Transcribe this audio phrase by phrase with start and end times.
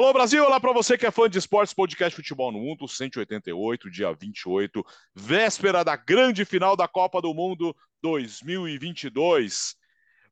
[0.00, 3.90] Alô Brasil, olá para você que é fã de esportes, podcast Futebol no Mundo, 188,
[3.90, 4.82] dia 28,
[5.14, 9.76] véspera da grande final da Copa do Mundo 2022.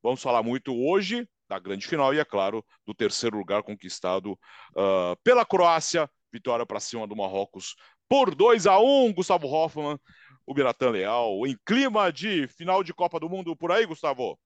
[0.03, 5.15] Vamos falar muito hoje da grande final e, é claro, do terceiro lugar conquistado uh,
[5.23, 7.77] pela Croácia, vitória para cima do Marrocos
[8.09, 10.01] por 2 a 1 Gustavo Hoffmann,
[10.47, 14.41] o Biratã Leal, em clima de final de Copa do Mundo por aí, Gustavo?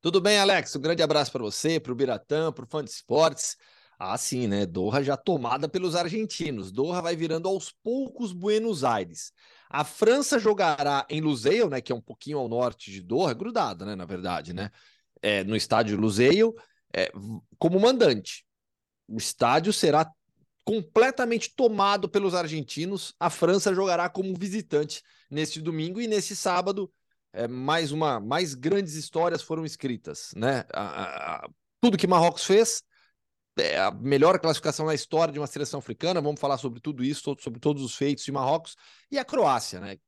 [0.00, 0.74] Tudo bem, Alex?
[0.74, 3.56] Um grande abraço para você, para o Biratã, para o fã de esportes.
[4.04, 4.66] Ah, sim, né?
[4.66, 6.72] Doha já tomada pelos argentinos.
[6.72, 9.32] Doha vai virando aos poucos Buenos Aires.
[9.70, 11.80] A França jogará em Lusail, né?
[11.80, 13.94] Que é um pouquinho ao norte de Doha, grudada, né?
[13.94, 14.72] Na verdade, né?
[15.22, 16.52] É, no estádio Lusail,
[16.92, 17.12] é,
[17.60, 18.44] como mandante.
[19.06, 20.10] O estádio será
[20.64, 23.14] completamente tomado pelos argentinos.
[23.20, 26.92] A França jogará como visitante neste domingo e nesse sábado.
[27.32, 30.64] É, mais uma, mais grandes histórias foram escritas, né?
[30.72, 31.48] A, a,
[31.80, 32.82] tudo que Marrocos fez
[33.56, 36.20] é a melhor classificação na história de uma seleção africana.
[36.20, 38.76] Vamos falar sobre tudo isso, sobre todos os feitos de Marrocos
[39.10, 39.98] e a Croácia, né?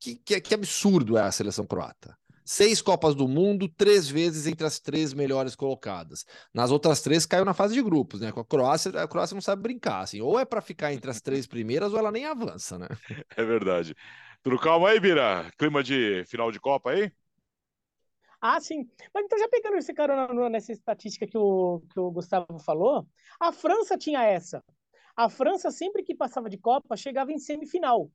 [0.00, 2.16] Que, que, que absurdo é a seleção croata.
[2.44, 6.24] Seis Copas do Mundo, três vezes entre as três melhores colocadas.
[6.54, 8.32] Nas outras três caiu na fase de grupos, né?
[8.32, 10.22] Com a Croácia, a Croácia não sabe brincar, assim.
[10.22, 12.88] Ou é para ficar entre as três primeiras, ou ela nem avança, né?
[13.36, 13.94] É verdade.
[14.42, 15.52] Tudo calma aí, Bira?
[15.58, 17.12] Clima de final de Copa aí?
[18.40, 18.88] Ah, sim.
[19.12, 23.06] Mas então, já pegando esse carona nessa estatística que o, que o Gustavo falou,
[23.40, 24.62] a França tinha essa.
[25.16, 28.10] A França, sempre que passava de Copa, chegava em semifinal.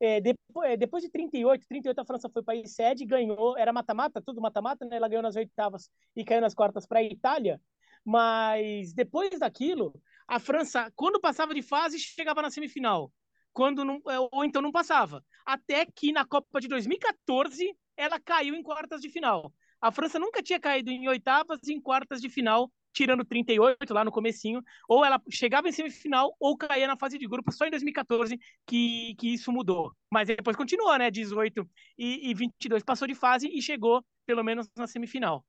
[0.00, 4.22] É, depois, é, depois de 38, 38 a França foi país sede, ganhou, era mata-mata,
[4.22, 4.96] tudo mata-mata, né?
[4.96, 7.60] Ela ganhou nas oitavas e caiu nas quartas para a Itália.
[8.04, 9.92] Mas depois daquilo,
[10.26, 13.12] a França, quando passava de fase, chegava na semifinal.
[13.52, 15.24] Quando não, é, ou então não passava.
[15.46, 19.52] Até que na Copa de 2014 ela caiu em quartas de final.
[19.80, 24.04] A França nunca tinha caído em oitavas e em quartas de final, tirando 38 lá
[24.04, 27.70] no comecinho, ou ela chegava em semifinal ou caía na fase de grupo, só em
[27.70, 29.92] 2014 que, que isso mudou.
[30.10, 31.10] Mas depois continuou, né?
[31.10, 35.44] 18 e, e 22 passou de fase e chegou pelo menos na semifinal.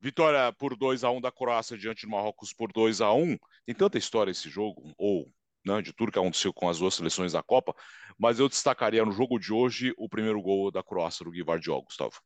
[0.00, 3.74] Vitória por 2 a 1 da Croácia diante do Marrocos por 2 a 1 Tem
[3.74, 5.30] tanta história esse jogo, ou
[5.64, 7.74] né, de tudo que aconteceu com as duas seleções da Copa,
[8.18, 12.20] mas eu destacaria no jogo de hoje o primeiro gol da Croácia do Guivardiol, Gustavo.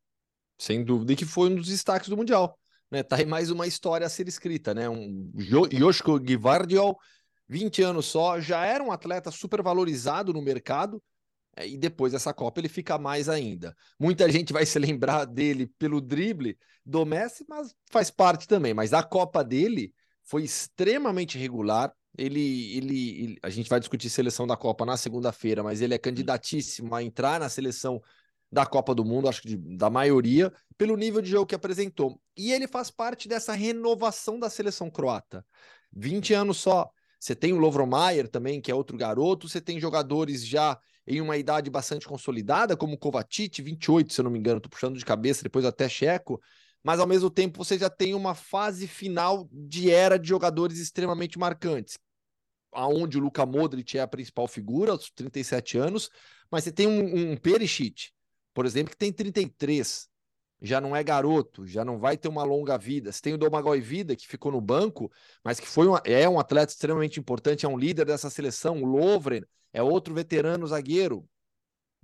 [0.65, 2.59] Sem dúvida, e que foi um dos destaques do Mundial.
[2.91, 3.03] Né?
[3.03, 4.89] Tá aí mais uma história a ser escrita, né?
[4.89, 5.31] Um
[5.71, 6.97] Joshko Gvardiol,
[7.47, 11.03] 20 anos só, já era um atleta super valorizado no mercado,
[11.55, 13.77] é, e depois dessa Copa ele fica mais ainda.
[14.01, 18.73] Muita gente vai se lembrar dele pelo drible do Messi, mas faz parte também.
[18.73, 19.93] Mas a Copa dele
[20.23, 21.93] foi extremamente regular.
[22.17, 25.99] Ele, ele, ele a gente vai discutir seleção da Copa na segunda-feira, mas ele é
[25.99, 28.01] candidatíssimo a entrar na seleção
[28.55, 32.21] da Copa do Mundo, acho que de, da maioria, pelo nível de jogo que apresentou.
[32.37, 35.45] E ele faz parte dessa renovação da seleção croata.
[35.93, 36.89] 20 anos só.
[37.19, 41.37] Você tem o Lovromayer também, que é outro garoto, você tem jogadores já em uma
[41.37, 45.43] idade bastante consolidada, como Kovacic, 28, se eu não me engano, tô puxando de cabeça,
[45.43, 46.41] depois até Checo,
[46.83, 51.39] mas ao mesmo tempo você já tem uma fase final de era de jogadores extremamente
[51.39, 51.99] marcantes,
[52.73, 56.11] aonde o Luka Modric é a principal figura, aos 37 anos,
[56.51, 58.14] mas você tem um, um Perisic,
[58.55, 60.09] por exemplo, que tem 33,
[60.63, 63.13] já não é garoto, já não vai ter uma longa vida.
[63.13, 65.13] Você tem o Domagoj Vida, que ficou no banco,
[65.45, 68.83] mas que foi é um atleta extremamente importante, é um líder dessa seleção.
[68.83, 71.29] O Lovren é outro veterano zagueiro.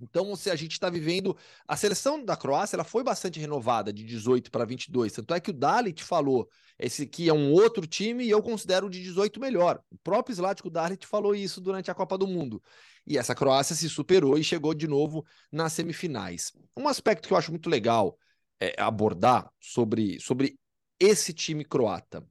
[0.01, 1.37] Então, se a gente está vivendo.
[1.67, 5.13] A seleção da Croácia ela foi bastante renovada, de 18 para 22.
[5.13, 8.87] Tanto é que o Dalit falou: esse aqui é um outro time e eu considero
[8.87, 9.81] o de 18 melhor.
[9.91, 12.61] O próprio Zlatko Dalit falou isso durante a Copa do Mundo.
[13.05, 16.51] E essa Croácia se superou e chegou de novo nas semifinais.
[16.75, 18.17] Um aspecto que eu acho muito legal
[18.59, 20.57] é, abordar sobre, sobre
[20.99, 22.25] esse time croata.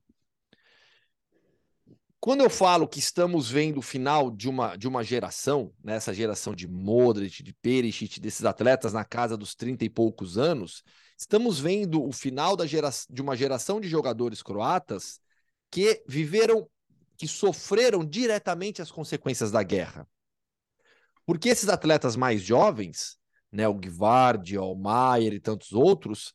[2.20, 6.16] Quando eu falo que estamos vendo o final de uma, de uma geração, nessa né,
[6.18, 10.84] geração de Modric, de Perisic, desses atletas na casa dos 30 e poucos anos,
[11.16, 15.18] estamos vendo o final da gera, de uma geração de jogadores croatas
[15.70, 16.68] que viveram,
[17.16, 20.06] que sofreram diretamente as consequências da guerra.
[21.24, 23.18] Porque esses atletas mais jovens,
[23.50, 26.34] né, o Gvardi, o Maier e tantos outros,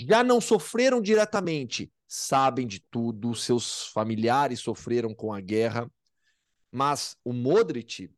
[0.00, 5.90] já não sofreram diretamente, sabem de tudo, seus familiares sofreram com a guerra,
[6.72, 8.10] mas o Modric,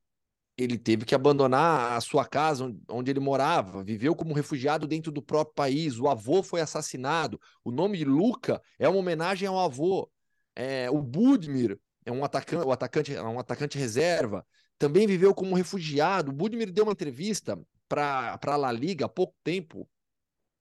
[0.56, 5.20] ele teve que abandonar a sua casa onde ele morava, viveu como refugiado dentro do
[5.20, 10.10] próprio país, o avô foi assassinado, o nome Luca é uma homenagem ao avô,
[10.54, 14.46] é, o Budmir é um atacante, o atacante, é um atacante reserva,
[14.81, 16.31] também viveu como refugiado.
[16.31, 19.86] O Budimir deu uma entrevista para a La Liga há pouco tempo.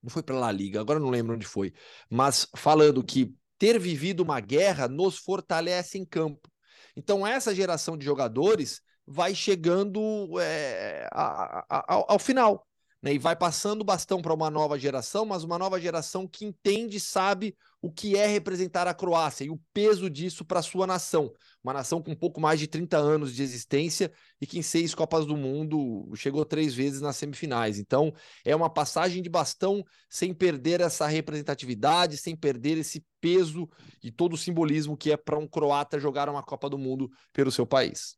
[0.01, 1.73] Não foi para a La Liga, agora não lembro onde foi.
[2.09, 6.49] Mas falando que ter vivido uma guerra nos fortalece em campo.
[6.95, 12.65] Então, essa geração de jogadores vai chegando é, a, a, ao final.
[13.01, 16.43] Né, e vai passando o bastão para uma nova geração, mas uma nova geração que
[16.43, 21.31] entende, sabe o que é representar a Croácia e o peso disso para sua nação.
[21.63, 24.11] Uma nação com um pouco mais de 30 anos de existência
[24.41, 27.79] e que em seis Copas do Mundo chegou três vezes nas semifinais.
[27.79, 28.13] Então,
[28.43, 33.69] é uma passagem de bastão sem perder essa representatividade, sem perder esse peso
[34.03, 37.49] e todo o simbolismo que é para um croata jogar uma Copa do Mundo pelo
[37.49, 38.17] seu país.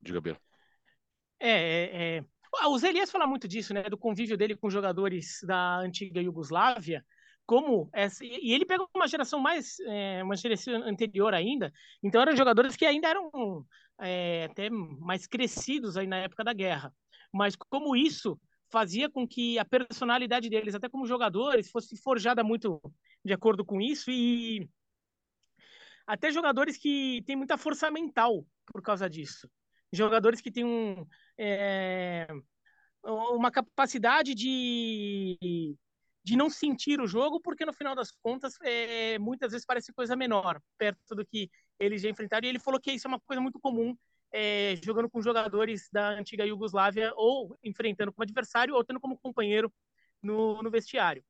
[0.00, 0.40] Diga, Bela.
[1.40, 2.24] É, é, é,
[2.66, 3.84] o Zelias fala muito disso, né?
[3.84, 7.04] Do convívio dele com jogadores da antiga Iugoslávia,
[7.46, 11.72] como essa, e ele pegou uma geração mais, é, uma geração anterior ainda,
[12.02, 13.66] então eram jogadores que ainda eram
[14.00, 16.94] é, até mais crescidos aí na época da guerra,
[17.32, 18.38] mas como isso
[18.70, 22.82] fazia com que a personalidade deles, até como jogadores, fosse forjada muito
[23.24, 24.68] de acordo com isso e
[26.06, 29.48] até jogadores que têm muita força mental por causa disso
[29.92, 31.06] jogadores que têm um,
[31.38, 32.26] é,
[33.04, 35.76] uma capacidade de,
[36.22, 40.16] de não sentir o jogo, porque no final das contas, é, muitas vezes parece coisa
[40.16, 42.46] menor, perto do que eles já enfrentaram.
[42.46, 43.96] E ele falou que isso é uma coisa muito comum
[44.32, 49.72] é, jogando com jogadores da antiga Iugoslávia, ou enfrentando como adversário, ou tendo como companheiro
[50.22, 51.24] no, no vestiário.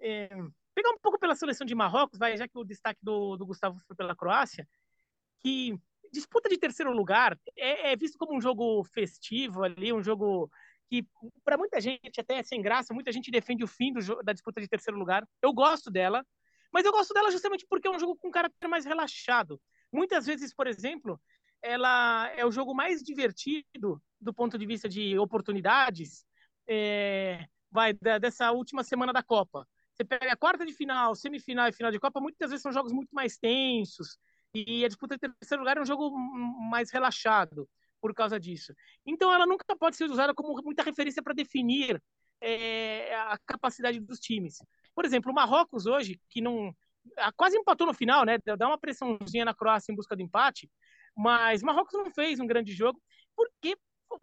[0.00, 0.28] É,
[0.74, 3.80] pegar um pouco pela seleção de Marrocos, vai, já que o destaque do, do Gustavo
[3.86, 4.68] foi pela Croácia,
[5.40, 5.78] que
[6.14, 10.50] disputa de terceiro lugar é, é visto como um jogo festivo ali, um jogo
[10.88, 11.06] que
[11.44, 14.60] para muita gente até é sem graça, muita gente defende o fim do, da disputa
[14.60, 15.26] de terceiro lugar.
[15.42, 16.24] Eu gosto dela,
[16.72, 19.60] mas eu gosto dela justamente porque é um jogo com caráter mais relaxado.
[19.92, 21.20] Muitas vezes, por exemplo,
[21.62, 26.24] ela é o jogo mais divertido do ponto de vista de oportunidades,
[26.68, 29.66] é, vai da, dessa última semana da Copa.
[29.92, 32.92] Você pega a quarta de final, semifinal e final de Copa, muitas vezes são jogos
[32.92, 34.18] muito mais tensos,
[34.54, 36.10] e a disputa de terceiro lugar é um jogo
[36.70, 37.68] mais relaxado
[38.00, 38.72] por causa disso.
[39.04, 42.00] Então, ela nunca pode ser usada como muita referência para definir
[42.40, 44.58] é, a capacidade dos times.
[44.94, 46.74] Por exemplo, o Marrocos hoje, que não
[47.36, 48.38] quase empatou no final, né?
[48.56, 50.70] Dá uma pressãozinha na Croácia em busca do empate,
[51.16, 53.00] mas Marrocos não fez um grande jogo
[53.36, 53.76] porque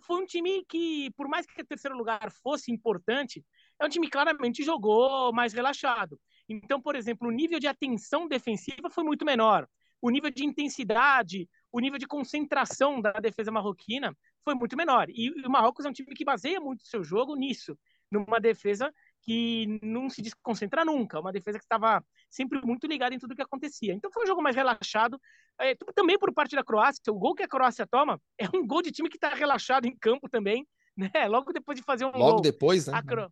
[0.05, 3.43] foi um time que, por mais que o terceiro lugar fosse importante,
[3.79, 6.19] é um time que claramente jogou mais relaxado.
[6.47, 9.67] Então, por exemplo, o nível de atenção defensiva foi muito menor
[10.01, 15.07] o nível de intensidade, o nível de concentração da defesa marroquina foi muito menor.
[15.09, 17.77] E, o Marrocos é um time que baseia muito o seu jogo nisso,
[18.11, 23.19] numa defesa que não se desconcentra nunca, uma defesa que estava sempre muito ligada em
[23.19, 23.93] tudo que acontecia.
[23.93, 25.19] Então foi um jogo mais relaxado,
[25.59, 27.01] é, também por parte da Croácia.
[27.09, 29.95] O gol que a Croácia toma é um gol de time que está relaxado em
[29.95, 30.67] campo também,
[30.97, 31.27] né?
[31.27, 32.41] Logo depois de fazer um Logo gol.
[32.41, 33.01] depois, né?
[33.03, 33.31] Cro...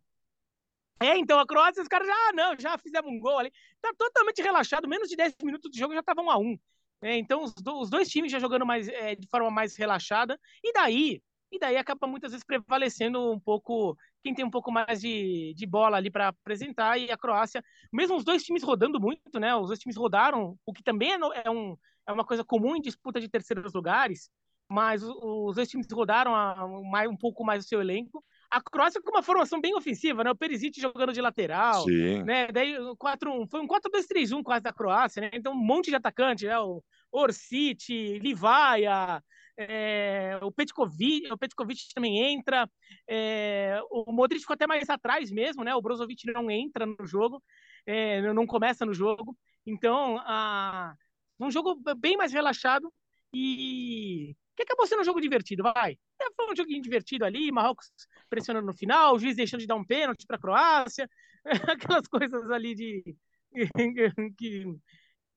[1.02, 3.50] É, então a Croácia, os caras já, ah, não, já fizemos um gol ali.
[3.80, 6.58] Tá totalmente relaxado, menos de 10 minutos de jogo já estavam um a um.
[7.02, 10.38] É, então os, do, os, dois times já jogando mais é, de forma mais relaxada.
[10.62, 15.00] E daí, e daí acaba muitas vezes prevalecendo um pouco quem tem um pouco mais
[15.00, 16.98] de, de bola ali para apresentar.
[16.98, 19.54] E a Croácia, mesmo os dois times rodando muito, né?
[19.56, 22.80] Os dois times rodaram, o que também é, é, um, é uma coisa comum em
[22.80, 24.30] disputa de terceiros lugares.
[24.68, 28.60] Mas os, os dois times rodaram a, a, um pouco mais o seu elenco a
[28.60, 30.30] Croácia com uma formação bem ofensiva, né?
[30.30, 32.22] O Perisic jogando de lateral, Sim.
[32.24, 32.48] né?
[32.48, 35.30] Daí 4 foi um 4-2-3-1 quase da Croácia, né?
[35.32, 36.58] Então um monte de atacante, né?
[36.58, 39.22] O Orsic, Livaia,
[39.56, 42.68] é, o Petkovic, o Petkovic também entra,
[43.08, 45.74] é, o Modric ficou até mais atrás mesmo, né?
[45.74, 47.42] O Brozovic não entra no jogo,
[47.86, 49.36] é, não começa no jogo.
[49.66, 50.94] Então, a,
[51.38, 52.92] um jogo bem mais relaxado
[53.32, 55.98] e que acabou sendo um jogo divertido, vai.
[56.20, 57.90] É, foi um joguinho divertido ali, Marrocos
[58.28, 61.08] pressionando no final, o juiz deixando de dar um pênalti para a Croácia,
[61.98, 63.16] aquelas coisas ali de
[64.38, 64.76] que,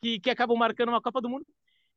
[0.01, 1.45] que, que acabam marcando uma Copa do Mundo.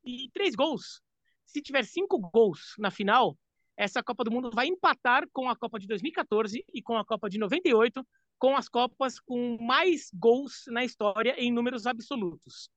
[0.03, 1.01] E três gols.
[1.45, 3.37] Se tiver cinco gols na final,
[3.75, 7.29] essa Copa do Mundo vai empatar com a Copa de 2014 e com a Copa
[7.29, 8.05] de 98,
[8.39, 12.69] com as Copas com mais gols na história em números absolutos.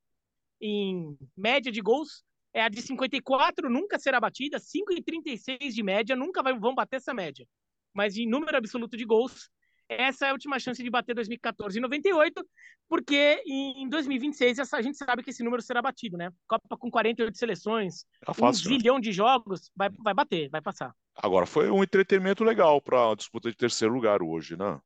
[0.61, 6.43] Em média de gols, é a de 54, nunca será batida, 5,36 de média, nunca
[6.43, 7.47] vai, vão bater essa média.
[7.95, 9.51] Mas em número absoluto de gols,
[9.89, 12.47] essa é a última chance de bater 2014 e 98,
[12.89, 16.31] porque em 2026 essa, a gente sabe que esse número será batido, né?
[16.47, 20.95] Copa com 48 seleções, tá fácil, um zilhão de jogos, vai, vai bater, vai passar.
[21.17, 24.81] Agora, foi um entretenimento legal para a disputa de terceiro lugar hoje, né?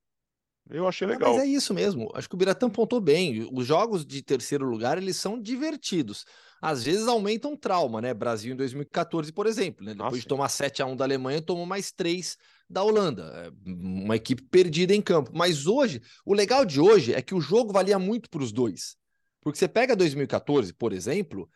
[0.71, 1.35] Eu achei legal.
[1.35, 2.11] Mas é isso mesmo.
[2.15, 3.49] Acho que o Biratã pontou bem.
[3.53, 6.25] Os jogos de terceiro lugar, eles são divertidos.
[6.61, 8.15] Às vezes aumentam trauma, né?
[8.15, 9.93] Brasil em 2014, por exemplo, né?
[9.93, 10.23] Depois Nossa.
[10.23, 13.25] de tomar 7 a 1 da Alemanha, tomou mais 3 da Holanda.
[13.35, 15.31] É, uma equipe perdida em campo.
[15.35, 18.97] Mas hoje, o legal de hoje é que o jogo valia muito para os dois.
[19.43, 21.47] Porque você pega 2014, por exemplo,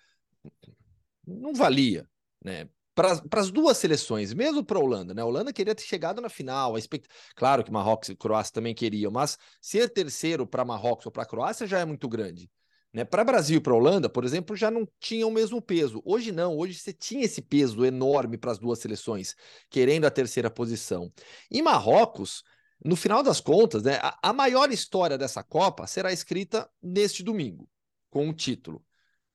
[1.26, 2.06] não valia,
[2.44, 2.68] né?
[2.98, 5.22] Para as duas seleções, mesmo para a Holanda, né?
[5.22, 7.08] A Holanda queria ter chegado na final, a expect...
[7.36, 11.26] claro que Marrocos e Croácia também queriam, mas ser terceiro para Marrocos ou para a
[11.26, 12.50] Croácia já é muito grande.
[12.92, 13.04] Né?
[13.04, 16.02] Para Brasil e para Holanda, por exemplo, já não tinha o mesmo peso.
[16.04, 19.36] Hoje não, hoje você tinha esse peso enorme para as duas seleções,
[19.70, 21.12] querendo a terceira posição.
[21.48, 22.42] E Marrocos,
[22.84, 27.68] no final das contas, né, a, a maior história dessa Copa será escrita neste domingo,
[28.10, 28.84] com o título.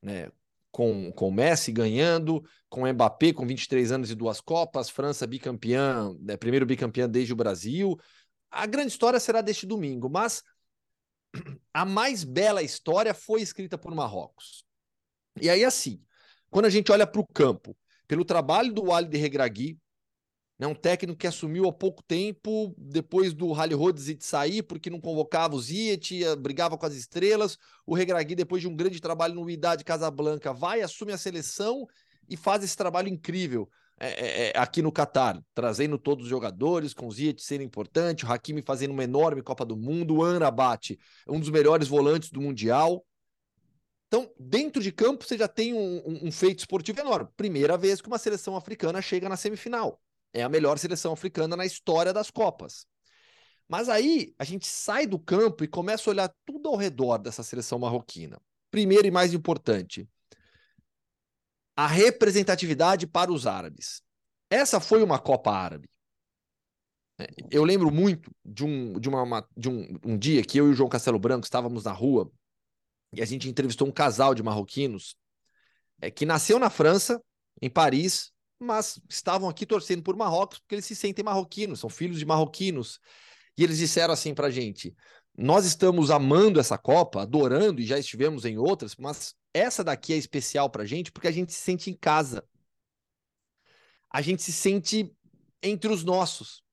[0.01, 0.29] Né?
[0.73, 6.35] Com, com Messi ganhando, com Mbappé com 23 anos e duas Copas, França bicampeã, né,
[6.35, 7.95] primeiro bicampeã desde o Brasil.
[8.49, 10.41] A grande história será deste domingo, mas
[11.71, 14.65] a mais bela história foi escrita por Marrocos.
[15.39, 16.03] E aí, assim,
[16.49, 17.77] quando a gente olha para o campo,
[18.07, 19.77] pelo trabalho do Ali de Regragui,
[20.57, 25.01] né, um técnico que assumiu há pouco tempo, depois do Rally de sair, porque não
[25.01, 27.57] convocava o Ziet, brigava com as estrelas.
[27.85, 31.87] O Regragui, depois de um grande trabalho no Idade Casablanca, vai, assume a seleção
[32.29, 33.69] e faz esse trabalho incrível
[33.99, 38.25] é, é, é, aqui no Catar, trazendo todos os jogadores, com o Ziet sendo importante,
[38.25, 42.41] o Hakimi fazendo uma enorme Copa do Mundo, o Anrabat, um dos melhores volantes do
[42.41, 43.05] Mundial.
[44.07, 47.29] Então, dentro de campo, você já tem um, um, um feito esportivo enorme.
[47.37, 49.99] Primeira vez que uma seleção africana chega na semifinal.
[50.33, 52.87] É a melhor seleção africana na história das Copas.
[53.67, 57.43] Mas aí a gente sai do campo e começa a olhar tudo ao redor dessa
[57.43, 58.41] seleção marroquina.
[58.69, 60.09] Primeiro e mais importante,
[61.75, 64.01] a representatividade para os árabes.
[64.49, 65.89] Essa foi uma Copa Árabe.
[67.19, 70.71] É, eu lembro muito de um, de uma, de um, um dia que eu e
[70.71, 72.31] o João Castelo Branco estávamos na rua
[73.13, 75.15] e a gente entrevistou um casal de marroquinos
[76.01, 77.23] é, que nasceu na França,
[77.61, 78.32] em Paris,
[78.63, 82.99] mas estavam aqui torcendo por Marrocos porque eles se sentem marroquinos, são filhos de marroquinos.
[83.57, 84.95] E eles disseram assim para gente:
[85.37, 90.17] nós estamos amando essa Copa, adorando e já estivemos em outras, mas essa daqui é
[90.17, 92.43] especial para gente porque a gente se sente em casa.
[94.11, 95.11] A gente se sente
[95.61, 96.63] entre os nossos,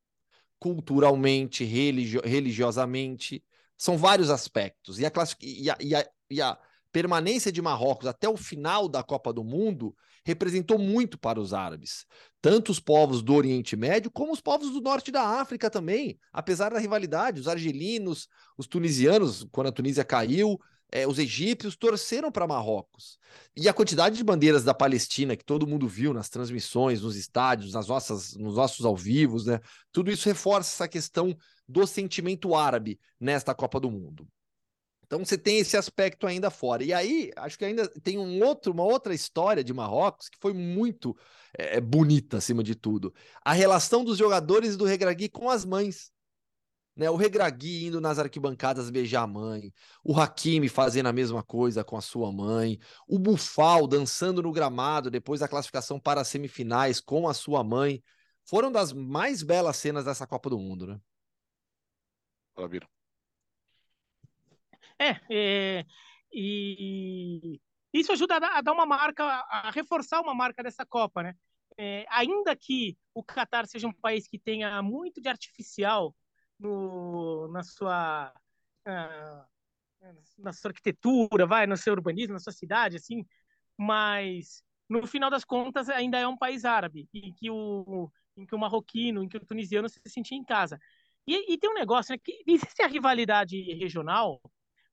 [0.59, 3.43] culturalmente, religio religiosamente.
[3.79, 4.99] São vários aspectos.
[4.99, 6.59] E a, e a, e a, e a
[6.93, 12.05] permanência de Marrocos até o final da Copa do Mundo representou muito para os árabes,
[12.41, 16.71] tanto os povos do Oriente Médio como os povos do norte da África também, apesar
[16.71, 20.59] da rivalidade, os argelinos, os tunisianos, quando a Tunísia caiu,
[20.93, 23.19] é, os egípcios torceram para Marrocos.
[23.57, 27.73] E a quantidade de bandeiras da Palestina que todo mundo viu nas transmissões, nos estádios,
[27.73, 29.61] nas nossas, nos nossos ao vivos, né?
[29.93, 31.37] Tudo isso reforça essa questão
[31.69, 34.27] do sentimento árabe nesta Copa do Mundo.
[35.11, 36.85] Então você tem esse aspecto ainda fora.
[36.85, 40.53] E aí, acho que ainda tem um outro, uma outra história de Marrocos que foi
[40.53, 41.17] muito
[41.53, 43.13] é, bonita, acima de tudo.
[43.45, 46.13] A relação dos jogadores do Regragui com as mães.
[46.95, 47.11] Né?
[47.11, 49.73] O Regragui indo nas arquibancadas beijar a mãe,
[50.05, 55.11] o Hakimi fazendo a mesma coisa com a sua mãe, o Bufal dançando no gramado
[55.11, 58.01] depois da classificação para as semifinais com a sua mãe.
[58.45, 61.01] Foram das mais belas cenas dessa Copa do Mundo, né?
[62.55, 63.00] Fala.
[65.01, 65.87] É, é
[66.33, 67.61] e
[67.93, 71.35] isso ajuda a, dar uma marca, a reforçar uma marca dessa Copa, né?
[71.77, 76.15] É, ainda que o Catar seja um país que tenha muito de artificial
[76.59, 78.33] no, na sua
[78.87, 79.51] uh,
[80.39, 83.25] na sua arquitetura, vai, no seu urbanismo, na sua cidade, assim,
[83.77, 88.55] mas no final das contas ainda é um país árabe em que o em que
[88.55, 90.81] o marroquino, em que o tunisiano se sentia em casa.
[91.27, 94.41] E, e tem um negócio, né, que existe a rivalidade regional,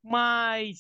[0.04, 0.80] mas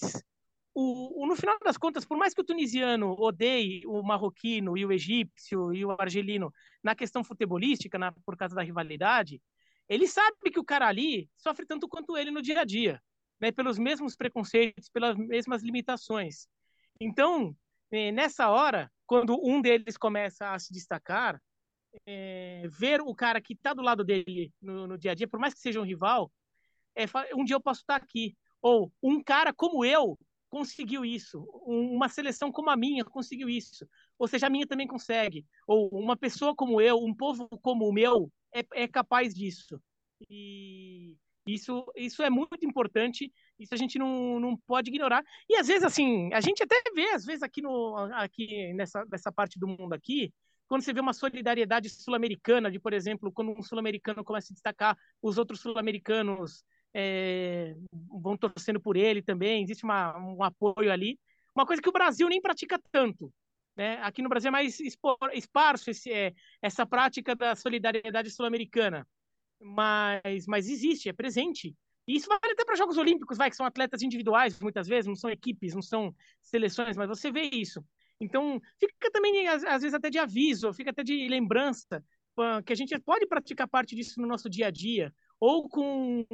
[0.73, 4.85] o, o, no final das contas, por mais que o tunisiano odeie o marroquino e
[4.85, 9.41] o egípcio e o argelino na questão futebolística, na, por causa da rivalidade,
[9.89, 13.01] ele sabe que o cara ali sofre tanto quanto ele no dia a dia,
[13.39, 16.47] né, pelos mesmos preconceitos, pelas mesmas limitações.
[16.99, 17.55] Então,
[17.91, 21.41] eh, nessa hora, quando um deles começa a se destacar,
[22.05, 25.39] é, ver o cara que está do lado dele no, no, dia a dia, por
[25.39, 26.31] mais que seja um rival,
[26.95, 27.05] é,
[27.35, 30.17] um dia eu posso estar tá aqui, ou um cara como eu
[30.49, 35.45] conseguiu isso, uma seleção como a minha conseguiu isso, ou seja, a minha também consegue,
[35.67, 39.79] ou uma pessoa como eu, um povo como o meu é, é capaz disso.
[40.29, 45.23] E isso, isso é muito importante, isso a gente não, não pode ignorar.
[45.49, 49.31] E às vezes, assim, a gente até vê, às vezes, aqui, no, aqui nessa, nessa
[49.31, 50.33] parte do mundo aqui,
[50.67, 54.97] quando você vê uma solidariedade sul-americana, de, por exemplo, quando um sul-americano começa a destacar,
[55.21, 57.75] os outros sul-americanos é,
[58.27, 61.19] vão torcendo por ele também, existe uma, um apoio ali.
[61.55, 63.33] Uma coisa que o Brasil nem pratica tanto.
[63.75, 63.99] Né?
[64.01, 69.07] Aqui no Brasil é mais esparso esse, é, essa prática da solidariedade sul-americana.
[69.59, 71.75] Mas, mas existe, é presente.
[72.07, 75.15] E isso vale até para Jogos Olímpicos, vai, que são atletas individuais, muitas vezes, não
[75.15, 77.83] são equipes, não são seleções, mas você vê isso.
[78.19, 82.03] Então, fica também, às, às vezes, até de aviso, fica até de lembrança,
[82.65, 86.25] que a gente pode praticar parte disso no nosso dia a dia, ou com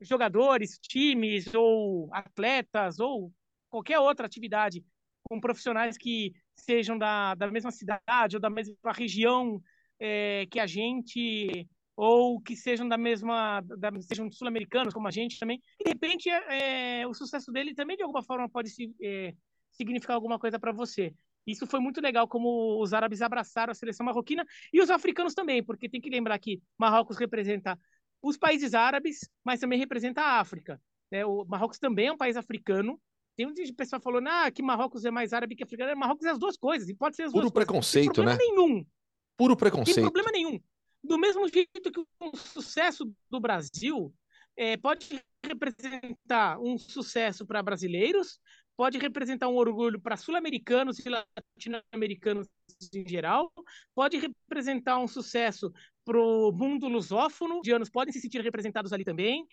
[0.00, 3.32] jogadores, times, ou atletas, ou
[3.70, 4.84] qualquer outra atividade,
[5.22, 9.62] com profissionais que sejam da, da mesma cidade ou da mesma região
[9.98, 15.38] é, que a gente, ou que sejam da mesma, da, sejam sul-americanos como a gente
[15.38, 19.34] também, e de repente é, o sucesso dele também de alguma forma pode se, é,
[19.70, 21.14] significar alguma coisa para você.
[21.46, 25.62] Isso foi muito legal como os árabes abraçaram a seleção marroquina e os africanos também,
[25.62, 27.78] porque tem que lembrar que Marrocos representa
[28.22, 30.80] os países árabes, mas também representa a África.
[31.10, 31.26] Né?
[31.26, 33.00] O Marrocos também é um país africano.
[33.36, 35.96] Tem um pessoal falando ah, que Marrocos é mais árabe que africano.
[35.96, 38.38] Marrocos é as duas coisas, e pode ser as Puro duas preconceito, coisas.
[38.38, 38.38] né?
[38.38, 38.86] nenhum.
[39.36, 39.96] Puro preconceito.
[39.96, 40.60] Tem problema nenhum.
[41.02, 44.14] Do mesmo jeito que o sucesso do Brasil
[44.56, 48.38] é, pode representar um sucesso para brasileiros,
[48.76, 52.46] pode representar um orgulho para sul-americanos e latino-americanos
[52.94, 53.52] em geral,
[53.94, 55.72] pode representar um sucesso
[56.04, 59.46] para o mundo lusófono, indianos podem se sentir representados ali também,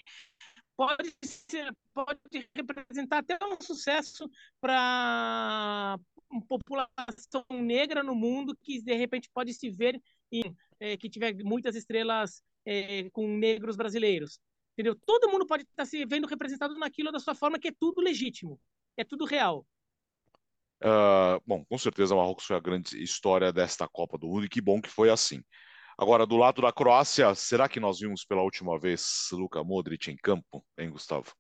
[0.76, 4.30] pode, ser, pode representar até um sucesso
[4.62, 6.00] para
[6.32, 10.02] uma população negra no mundo que de repente pode se ver
[10.32, 14.40] em é, que tiver muitas estrelas é, com negros brasileiros.
[14.74, 14.96] Entendeu?
[15.06, 18.58] Todo mundo pode estar se vendo representado naquilo da sua forma, que é tudo legítimo,
[18.96, 19.68] é tudo real.
[20.82, 24.50] Uh, bom, com certeza o Marrocos foi a grande história desta Copa do Mundo e
[24.50, 25.44] que bom que foi assim.
[26.00, 30.16] Agora, do lado da Croácia, será que nós vimos pela última vez Luka Modric em
[30.16, 31.34] campo, hein, Gustavo?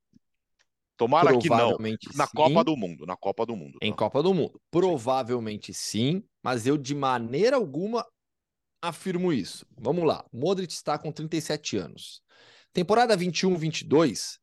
[0.98, 1.78] Tomara que não.
[2.14, 2.34] Na sim.
[2.36, 3.80] Copa do Mundo, na Copa do Mundo.
[3.80, 3.88] Tá?
[3.88, 4.62] Em Copa do Mundo.
[4.70, 6.18] Provavelmente sim.
[6.18, 8.06] sim, mas eu de maneira alguma
[8.82, 9.66] afirmo isso.
[9.78, 10.26] Vamos lá.
[10.30, 12.22] Modric está com 37 anos.
[12.74, 14.40] Temporada 21-22,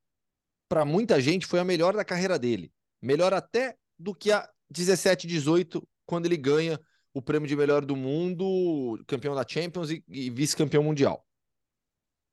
[0.66, 2.72] para muita gente, foi a melhor da carreira dele.
[3.02, 6.80] Melhor até do que a 17-18, quando ele ganha
[7.16, 11.26] o prêmio de melhor do mundo, campeão da Champions e, e vice-campeão mundial.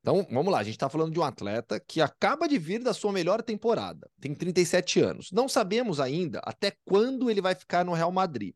[0.01, 2.93] Então, vamos lá, a gente está falando de um atleta que acaba de vir da
[2.93, 5.31] sua melhor temporada, tem 37 anos.
[5.31, 8.53] Não sabemos ainda até quando ele vai ficar no Real Madrid.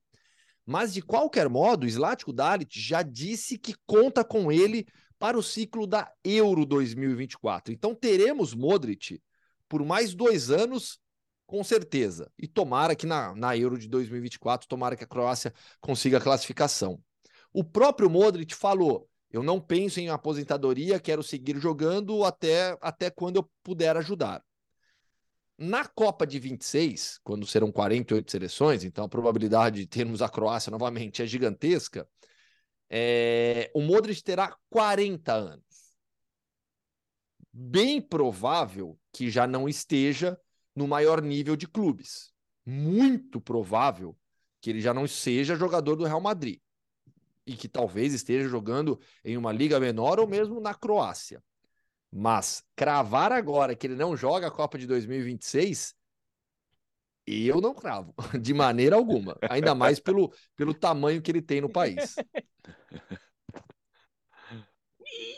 [0.65, 4.85] Mas, de qualquer modo, o Zlatko Dalit já disse que conta com ele
[5.17, 7.73] para o ciclo da Euro 2024.
[7.73, 9.21] Então, teremos Modric
[9.69, 10.99] por mais dois anos
[11.47, 12.29] com certeza.
[12.37, 17.01] E tomara que na, na Euro de 2024, tomara que a Croácia consiga a classificação.
[17.51, 23.37] O próprio Modric falou: eu não penso em aposentadoria, quero seguir jogando até, até quando
[23.37, 24.43] eu puder ajudar.
[25.57, 30.69] Na Copa de 26, quando serão 48 seleções, então a probabilidade de termos a Croácia
[30.69, 32.07] novamente é gigantesca.
[32.89, 35.65] É, o Modric terá 40 anos.
[37.51, 40.39] Bem provável que já não esteja
[40.77, 42.31] no maior nível de clubes.
[42.63, 44.15] Muito provável
[44.61, 46.59] que ele já não seja jogador do Real Madrid
[47.47, 51.43] e que talvez esteja jogando em uma liga menor ou mesmo na Croácia.
[52.11, 55.95] Mas cravar agora que ele não joga a Copa de 2026,
[57.25, 59.35] eu não cravo, de maneira alguma.
[59.49, 62.15] Ainda mais pelo, pelo tamanho que ele tem no país.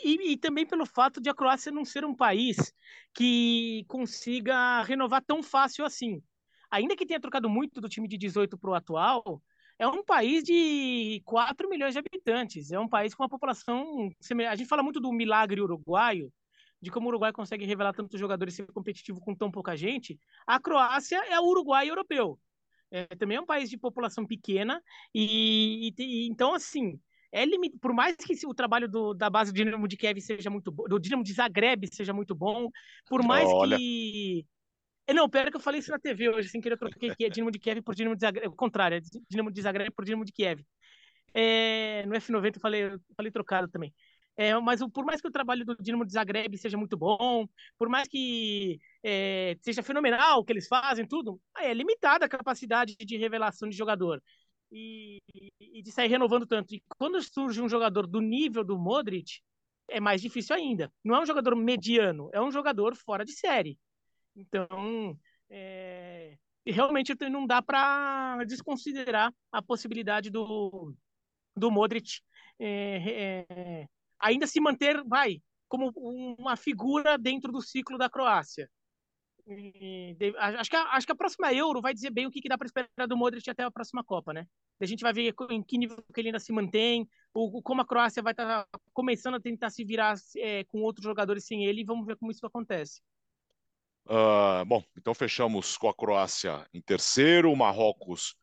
[0.04, 2.72] E, e, também pelo fato de a Croácia não ser um país
[3.14, 6.22] que consiga renovar tão fácil assim.
[6.70, 9.42] Ainda que tenha trocado muito do time de 18 para o atual,
[9.78, 12.70] é um país de 4 milhões de habitantes.
[12.70, 14.10] É um país com uma população.
[14.48, 16.32] A gente fala muito do milagre uruguaio,
[16.80, 20.18] de como o Uruguai consegue revelar tantos jogadores e ser competitivo com tão pouca gente.
[20.46, 22.38] A Croácia é o Uruguai europeu.
[22.90, 24.82] É, também é um país de população pequena
[25.14, 27.00] e, e então assim
[27.32, 27.78] é limit...
[27.78, 30.84] por mais que o trabalho do, da base do Dinamo de Kiev seja muito bom,
[30.84, 32.68] do Dinamo de Zagreb seja muito bom,
[33.08, 33.76] por mais Olha.
[33.76, 34.44] que
[35.06, 37.24] é, não, pera que eu falei isso na TV hoje, sem querer eu troquei que
[37.24, 40.04] é Dinamo de Kiev por Dinamo de Zagreb, o contrário, é Dinamo de Zagreb por
[40.04, 40.64] Dinamo de Kiev.
[41.34, 43.92] É, no F90 eu falei, eu falei trocado também.
[44.36, 47.88] É, mas por mais que o trabalho do Dinamo de Zagreb seja muito bom, por
[47.88, 53.16] mais que é, seja fenomenal o que eles fazem, tudo, é limitada a capacidade de
[53.16, 54.22] revelação de jogador
[54.70, 55.20] e,
[55.60, 56.74] e, de sair renovando tanto.
[56.74, 59.40] E quando surge um jogador do nível do Modric,
[59.88, 60.92] é mais difícil ainda.
[61.04, 63.78] Não é um jogador mediano, é um jogador fora de série.
[64.36, 65.18] Então,
[65.50, 70.94] é, realmente não dá para desconsiderar a possibilidade do,
[71.56, 72.20] do Modric
[72.58, 73.86] é, é,
[74.18, 75.90] ainda se manter, vai, como
[76.38, 78.70] uma figura dentro do ciclo da Croácia.
[80.38, 82.56] Acho, que a, acho que a próxima Euro vai dizer bem o que, que dá
[82.56, 84.46] para esperar do Modric até a próxima Copa, né?
[84.80, 87.86] A gente vai ver em que nível que ele ainda se mantém, o, como a
[87.86, 91.80] Croácia vai estar tá começando a tentar se virar é, com outros jogadores sem ele,
[91.80, 93.00] e vamos ver como isso acontece.
[94.06, 98.34] Uh, bom, então fechamos com a Croácia em terceiro, o Marrocos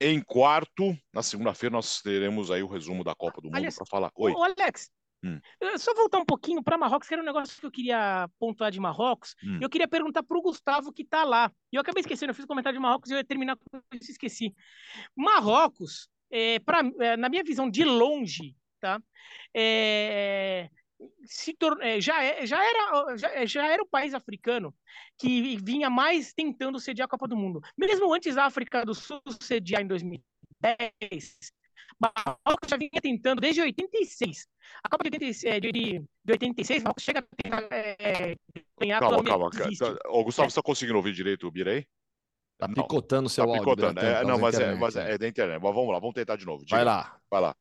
[0.00, 0.96] em quarto.
[1.12, 4.10] Na segunda-feira nós teremos aí o resumo da Copa do Mundo para falar.
[4.16, 4.32] Oi.
[4.32, 4.90] Ô, Alex,
[5.24, 5.40] hum.
[5.78, 8.80] só voltar um pouquinho para Marrocos, que era um negócio que eu queria pontuar de
[8.80, 9.34] Marrocos.
[9.44, 9.58] Hum.
[9.60, 11.50] Eu queria perguntar para o Gustavo que está lá.
[11.72, 13.80] E eu acabei esquecendo, eu fiz um comentário de Marrocos e eu ia terminar com
[13.92, 14.54] isso esqueci.
[15.16, 19.00] Marrocos, é, pra, é, na minha visão de longe, tá?
[19.54, 20.68] É,
[21.24, 24.74] se tor é, já, é, já, era, já, já era o país africano
[25.18, 27.60] que vinha mais tentando sediar a Copa do Mundo.
[27.76, 31.52] Mesmo antes da África do Sul sediar em 2010,
[32.02, 34.48] Marrocos já vinha tentando desde 86.
[34.82, 38.36] A Copa de, 86, é, de, de 86, Marrocos chega a é,
[38.78, 39.46] ganhar Calma, calma.
[39.46, 40.50] O Gustavo, é.
[40.50, 41.86] você está conseguindo ouvir direito o Birei?
[42.58, 43.64] Tá picotando seu tá áudio.
[43.64, 44.00] Picotando.
[44.00, 45.60] É, não, mas, é, mas é, é da internet.
[45.60, 46.64] Mas vamos lá, vamos tentar de novo.
[46.64, 46.76] Diga.
[46.76, 47.20] Vai lá.
[47.30, 47.56] Vai lá.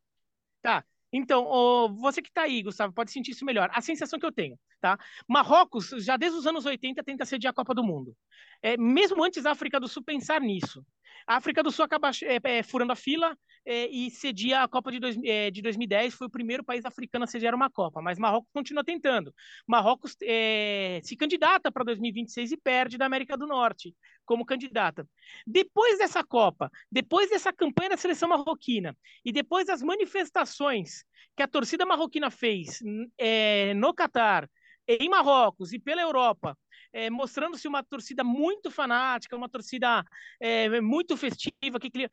[0.61, 0.83] Tá.
[1.13, 3.69] Então, você que está aí, Gustavo, pode sentir isso melhor.
[3.73, 4.97] A sensação que eu tenho, tá?
[5.27, 8.15] Marrocos, já desde os anos 80, tenta sediar a Copa do Mundo.
[8.61, 10.85] É, mesmo antes da África do Sul pensar nisso.
[11.27, 14.91] A África do Sul acaba é, é, furando a fila é, e cedia a Copa
[14.91, 18.17] de, dois, é, de 2010, foi o primeiro país africano a sediar uma Copa, mas
[18.17, 19.33] Marrocos continua tentando.
[19.67, 23.95] Marrocos é, se candidata para 2026 e perde da América do Norte
[24.25, 25.07] como candidata.
[25.45, 28.95] Depois dessa Copa, depois dessa campanha da seleção marroquina
[29.25, 31.03] e depois das manifestações
[31.35, 32.79] que a torcida marroquina fez
[33.17, 34.49] é, no Catar,
[34.87, 36.57] em Marrocos e pela Europa,
[36.93, 40.03] é, mostrando-se uma torcida muito fanática, uma torcida
[40.39, 41.79] é, muito festiva.
[41.79, 42.09] Que,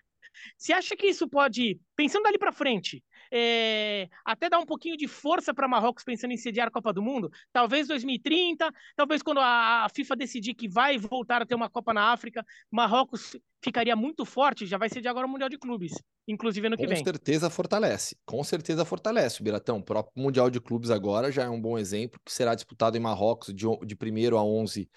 [0.56, 5.06] você acha que isso pode, pensando ali para frente, é, até dar um pouquinho de
[5.06, 7.30] força para Marrocos pensando em sediar a Copa do Mundo?
[7.52, 11.92] Talvez 2030, talvez quando a, a FIFA decidir que vai voltar a ter uma Copa
[11.92, 15.92] na África, Marrocos ficaria muito forte, já vai sediar agora o Mundial de Clubes,
[16.26, 16.98] inclusive ano que vem.
[16.98, 19.78] Com certeza fortalece, com certeza fortalece Biratão.
[19.78, 23.00] O próprio Mundial de Clubes agora já é um bom exemplo, que será disputado em
[23.00, 24.88] Marrocos de, de 1 a 11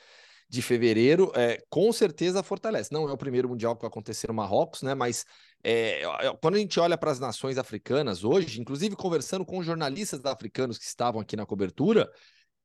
[0.52, 2.92] de fevereiro, é, com certeza fortalece.
[2.92, 4.94] Não é o primeiro Mundial que vai acontecer no Marrocos, né?
[4.94, 5.26] Mas
[5.64, 6.02] é,
[6.42, 10.84] quando a gente olha para as nações africanas hoje, inclusive conversando com jornalistas africanos que
[10.84, 12.12] estavam aqui na cobertura,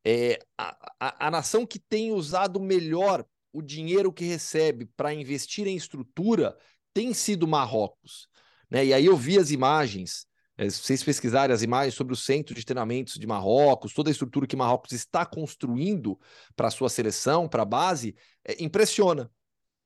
[0.05, 5.69] é, a, a, a nação que tem usado melhor o dinheiro que recebe para investir
[5.69, 6.59] em estrutura
[6.93, 8.27] tem sido Marrocos.
[8.69, 8.87] Né?
[8.87, 10.27] E aí eu vi as imagens é,
[10.59, 14.47] se vocês pesquisarem as imagens sobre o centro de treinamentos de Marrocos, toda a estrutura
[14.47, 16.19] que Marrocos está construindo
[16.55, 18.15] para a sua seleção, para a base,
[18.45, 19.31] é, impressiona.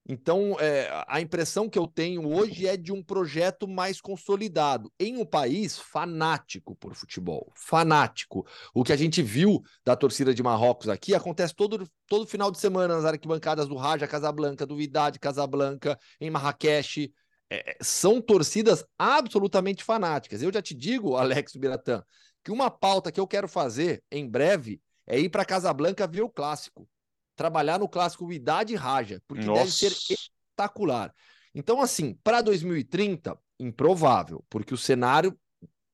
[0.09, 5.19] Então, é, a impressão que eu tenho hoje é de um projeto mais consolidado em
[5.19, 7.53] um país fanático por futebol.
[7.55, 8.47] Fanático.
[8.75, 12.59] O que a gente viu da torcida de Marrocos aqui acontece todo, todo final de
[12.59, 17.13] semana nas arquibancadas do Raja Casablanca, do Vidade Casablanca, em Marrakech.
[17.51, 20.41] É, é, são torcidas absolutamente fanáticas.
[20.41, 22.03] Eu já te digo, Alex Biratã,
[22.45, 26.31] que uma pauta que eu quero fazer em breve é ir para Casablanca ver o
[26.31, 26.89] clássico.
[27.35, 29.61] Trabalhar no clássico Idade Raja, porque Nossa.
[29.61, 31.13] deve ser espetacular.
[31.55, 35.37] Então, assim, para 2030, improvável, porque o cenário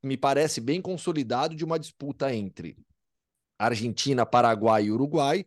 [0.03, 2.77] me parece bem consolidado de uma disputa entre
[3.59, 5.47] Argentina, Paraguai e Uruguai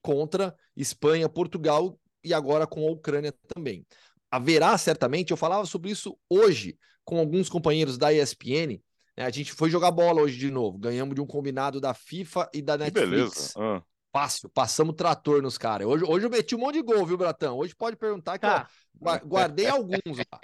[0.00, 3.84] contra Espanha, Portugal e agora com a Ucrânia também
[4.30, 8.80] haverá certamente, eu falava sobre isso hoje com alguns companheiros da ESPN,
[9.16, 9.24] né?
[9.24, 12.62] a gente foi jogar bola hoje de novo, ganhamos de um combinado da FIFA e
[12.62, 13.04] da Netflix.
[13.04, 13.52] Que beleza.
[13.58, 13.82] Ah.
[14.12, 15.86] Fácil, passamos trator nos caras.
[15.86, 17.56] Hoje, hoje eu meti um monte de gol, viu, Bratão?
[17.56, 18.68] Hoje pode perguntar que tá.
[19.00, 20.40] eu guardei alguns lá.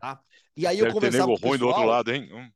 [0.00, 0.20] Tá?
[0.56, 1.50] E aí Deve eu conversava com o pessoal...
[1.50, 2.28] ruim do outro lado, hein?
[2.32, 2.50] Hum,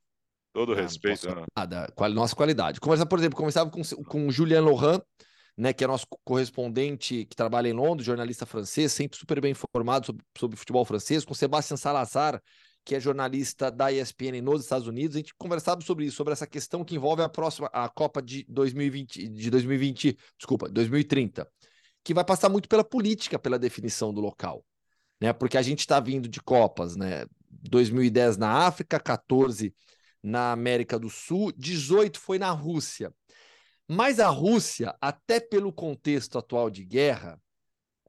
[0.53, 1.29] todo respeito.
[1.29, 1.45] Não, né?
[1.57, 2.81] nada, nossa qualidade.
[2.81, 5.01] Conversar, por exemplo, conversava com, com o Julian Lohan,
[5.57, 10.07] né, que é nosso correspondente que trabalha em Londres, jornalista francês, sempre super bem informado
[10.07, 12.43] sobre, sobre futebol francês, com Sebastian Salazar,
[12.85, 15.17] que é jornalista da ESPN nos Estados Unidos.
[15.17, 18.45] A gente conversava sobre isso, sobre essa questão que envolve a próxima a Copa de
[18.49, 21.47] 2020, de 2020, desculpa, 2030,
[22.03, 24.65] que vai passar muito pela política, pela definição do local,
[25.21, 25.33] né?
[25.33, 27.27] Porque a gente está vindo de Copas, né?
[27.49, 29.73] 2010 na África, 14
[30.23, 33.13] na América do Sul, 18 foi na Rússia.
[33.89, 37.41] Mas a Rússia, até pelo contexto atual de guerra,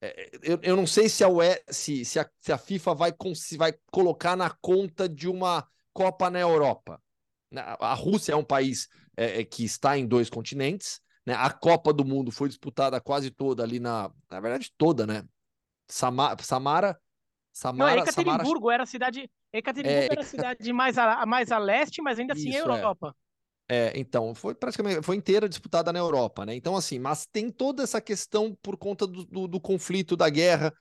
[0.01, 3.13] é, eu, eu não sei se a, UE, se, se, a, se a FIFA vai,
[3.35, 6.99] se vai colocar na conta de uma Copa na Europa.
[7.79, 10.99] A Rússia é um país é, é, que está em dois continentes.
[11.25, 11.35] Né?
[11.35, 14.11] A Copa do Mundo foi disputada quase toda ali na.
[14.29, 15.23] Na verdade, toda, né?
[15.87, 16.41] Samara.
[16.41, 16.99] Samara,
[17.53, 18.73] Samara não, Ekaterinburgo Samara...
[18.73, 19.31] era a cidade.
[19.53, 20.11] Ekaterinburgo é...
[20.11, 23.15] era a cidade mais a, mais a leste, mas ainda assim é Isso, é Europa.
[23.67, 26.53] É, então, foi praticamente, foi inteira disputada na Europa, né?
[26.55, 30.73] Então, assim, mas tem toda essa questão por conta do, do, do conflito, da guerra.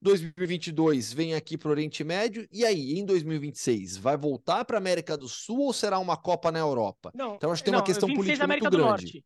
[0.00, 4.80] 2022 vem aqui para o Oriente Médio, e aí, em 2026, vai voltar para a
[4.80, 7.12] América do Sul ou será uma Copa na Europa?
[7.14, 9.04] Não, então, acho que tem não, uma questão 26 política América muito do grande.
[9.04, 9.24] Norte.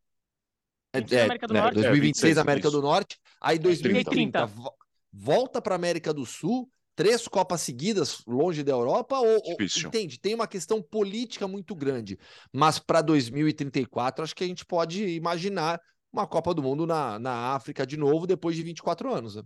[0.93, 1.75] É, 26 é, América do né, Norte.
[1.75, 2.77] 2026 É, 26, América isso.
[2.77, 4.45] do Norte, aí 2030 30.
[4.45, 4.73] vo-
[5.11, 9.87] volta para América do Sul, três Copas seguidas longe da Europa, ou, Difícil.
[9.87, 10.19] entende?
[10.19, 12.17] Tem uma questão política muito grande,
[12.51, 15.79] mas para 2034 acho que a gente pode imaginar
[16.11, 19.35] uma Copa do Mundo na, na África de novo depois de 24 anos.
[19.35, 19.43] né?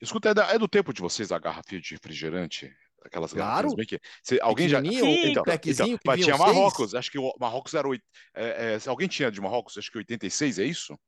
[0.00, 2.72] Escuta, é, da- é do tempo de vocês a garrafinha de refrigerante?
[3.04, 3.46] Aquelas Claro.
[3.48, 4.00] garrafinhas bem que.
[4.22, 4.80] Cê- alguém já.
[4.82, 4.88] Sim,
[5.30, 6.38] Então, então, mas tinha seis.
[6.38, 7.88] Marrocos, acho que o Marrocos era.
[8.34, 10.98] é, é, se alguém tinha de Marrocos, acho que 86, é isso?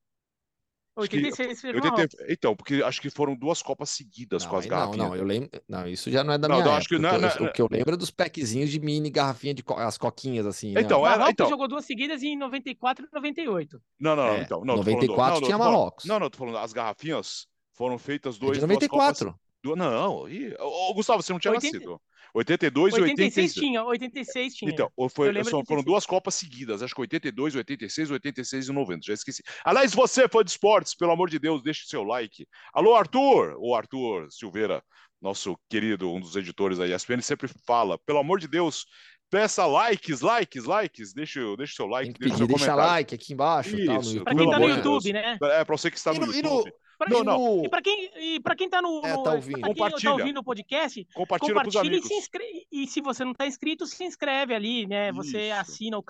[0.96, 2.16] Acho que- 86 fez 80 Marrocos.
[2.29, 5.09] então, porque acho que foram duas Copas seguidas Não, com as aí não, garrafinhas.
[5.09, 5.50] não, eu lembro.
[5.68, 6.79] Não, isso já não é da Não, minha eu época.
[6.79, 8.81] acho que o, não- que eu, não- o que eu lembro é dos packzinhos de
[8.81, 10.72] mini garrafinha de co- as coquinhas assim.
[10.72, 10.81] né?
[10.83, 11.48] Então, era- Marrocos então.
[11.48, 13.81] jogou duas seguidas em 94 e 98.
[13.98, 14.59] Não, não, não, É, então.
[14.64, 16.05] Não, tô falando- 94 não, não, tinha falando- Marrocos.
[16.05, 19.26] Não, não, tô falando, as garrafinhas foram feitas É dois, de duas 94.
[19.33, 19.40] Copas.
[19.62, 22.01] Du- não, ih, ô, Gustavo, você não tinha 80 nascido.
[22.33, 23.55] 82 e 86 86.
[23.55, 24.70] tinha, 86 tinha.
[24.70, 25.85] Então, foi- só de foram 86.
[25.85, 29.42] duas Copas seguidas, acho que 82, 86, 86 e 90, já esqueci.
[29.64, 32.46] Aliás, você, fã de esportes, pelo amor de Deus, deixe seu like.
[32.73, 33.57] Alô, Arthur!
[33.59, 34.83] O Arthur Silveira,
[35.20, 38.87] nosso querido, um dos editores da ESPN, sempre fala, pelo amor de Deus,
[39.29, 42.83] peça likes, likes, likes, deixe, deixe seu like, Tem que pedir, deixa comentário.
[42.92, 44.25] like aqui embaixo, tal, no Isso, YouTube.
[44.25, 45.25] Pra quem tá no YouTube, Deus.
[45.25, 45.38] né?
[45.42, 46.73] É, pra você que está E no, e no- YouTube.
[47.01, 47.65] Pra- Não, não.
[47.65, 48.99] E pra quem, e pra quem tá no.
[49.03, 49.59] É, tá ouvindo.
[49.59, 50.11] pra quem Compartilha.
[50.11, 52.09] tá ouvindo o podcast, Compartilha pros compartilha e amigos.
[52.09, 52.67] se inscreve.
[52.71, 55.11] E se você não tá inscrito, se inscreve ali, né?
[55.13, 55.55] Você Isso.
[55.61, 56.05] assina o,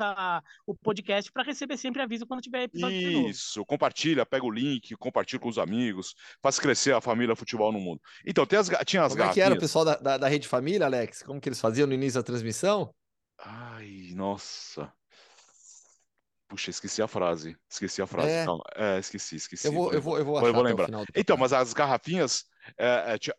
[0.66, 3.29] o podcast pra receber sempre aviso quando tiver episódio de novo.
[3.29, 7.79] Isso, compartilha, pega o link, compartilha com os amigos, faz crescer a família futebol no
[7.79, 8.00] mundo.
[8.26, 10.48] Então, tem as, tinha as Como é que era o pessoal da, da, da Rede
[10.48, 11.22] Família, Alex?
[11.22, 12.92] Como que eles faziam no início da transmissão?
[13.38, 14.92] Ai, nossa.
[16.50, 17.56] Puxa, esqueci a frase.
[17.70, 18.28] Esqueci a frase.
[18.32, 18.44] É.
[18.44, 18.64] Calma.
[18.74, 19.68] É, esqueci, esqueci.
[19.68, 20.86] Eu vou, eu vou, eu vou eu vou até o lembrar.
[20.86, 22.44] final do Então, mas as garrafinhas.
[22.76, 23.34] É, é, tinha-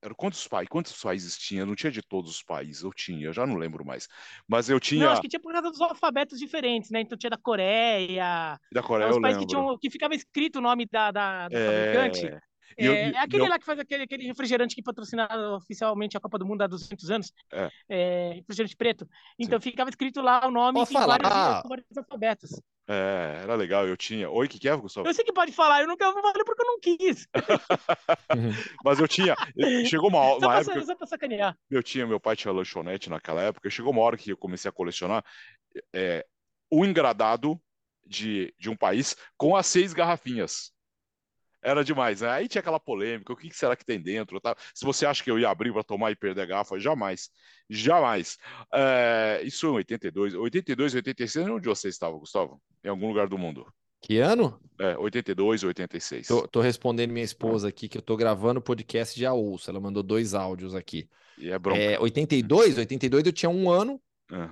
[0.00, 0.68] era quantos países?
[0.70, 1.66] Quantos países tinha?
[1.66, 2.84] Não tinha de todos os países.
[2.84, 4.06] Eu tinha, eu já não lembro mais.
[4.48, 5.04] Mas eu tinha.
[5.06, 7.00] Não, acho que tinha por causa dos alfabetos diferentes, né?
[7.00, 9.56] Então tinha da Coreia, Da Coreia, os eu países lembro.
[9.56, 12.30] que, tinham, que ficava escrito o nome da, da- do fabricante.
[12.76, 12.86] É.
[12.86, 16.38] Eu- É, é aquele lá que faz aquele, aquele refrigerante que patrocina oficialmente a Copa
[16.38, 17.32] do Mundo há 200 anos.
[17.52, 17.70] É.
[17.88, 19.08] É, refrigerante preto.
[19.38, 21.62] Então ficava escrito lá o nome Posso em vários, falar?
[21.62, 22.60] vários alfabetos.
[22.88, 24.28] É, era legal, eu tinha.
[24.28, 25.06] Oi, o que, que é, Gustavo?
[25.08, 27.26] Eu sei que pode falar, eu quero falar porque eu não quis.
[28.84, 29.34] Mas eu tinha.
[29.88, 30.84] Chegou uma, Só pra, época.
[30.84, 31.56] só pra sacanear.
[31.70, 33.70] Eu tinha, meu pai tinha lanchonete naquela época.
[33.70, 35.24] Chegou uma hora que eu comecei a colecionar
[35.94, 36.26] é,
[36.70, 37.60] o engradado
[38.06, 40.72] de, de um país com as seis garrafinhas.
[41.62, 42.30] Era demais, né?
[42.30, 44.40] Aí tinha aquela polêmica, o que será que tem dentro?
[44.40, 44.56] Tá?
[44.74, 47.30] Se você acha que eu ia abrir para tomar e perder a garrafa, jamais.
[47.68, 48.38] Jamais.
[48.72, 50.34] É, isso em 82.
[50.34, 52.60] 82, 86, onde você estava, Gustavo?
[52.82, 53.66] Em algum lugar do mundo.
[54.02, 54.58] Que ano?
[54.78, 56.26] É, 82, 86.
[56.26, 59.68] Tô, tô respondendo minha esposa aqui que eu tô gravando o podcast de ouço.
[59.70, 61.06] Ela mandou dois áudios aqui.
[61.36, 61.78] E é bronca.
[61.78, 64.00] É, 82, 82 eu tinha um ano,
[64.32, 64.48] É.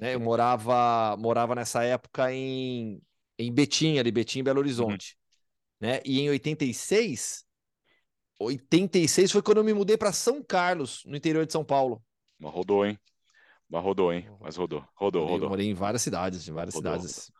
[0.00, 0.14] né?
[0.14, 3.00] Eu morava, morava nessa época em,
[3.38, 5.16] em Betim, ali, Betim, Belo Horizonte,
[5.80, 6.00] né?
[6.04, 7.44] E em 86,
[8.38, 12.02] 86 foi quando eu me mudei para São Carlos, no interior de São Paulo.
[12.38, 12.98] Mas rodou, hein?
[13.68, 14.28] Mas rodou, hein?
[14.40, 14.86] Mas rodou.
[14.94, 15.48] Rodou, rodou.
[15.48, 17.32] morei em várias cidades, em várias Rodou, cidades.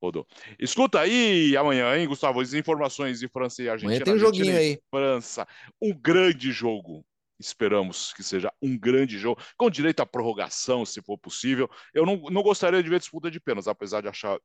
[0.00, 0.26] Rodou.
[0.58, 2.40] Escuta aí amanhã, hein, Gustavo?
[2.40, 3.92] As informações de França e Argentina.
[3.92, 4.78] Amanhã tem um Argentina joguinho aí.
[4.90, 5.48] França.
[5.80, 7.04] Um grande jogo.
[7.38, 11.68] Esperamos que seja um grande jogo, com direito à prorrogação, se for possível.
[11.92, 14.38] Eu não, não gostaria de ver disputa de penas, apesar de achar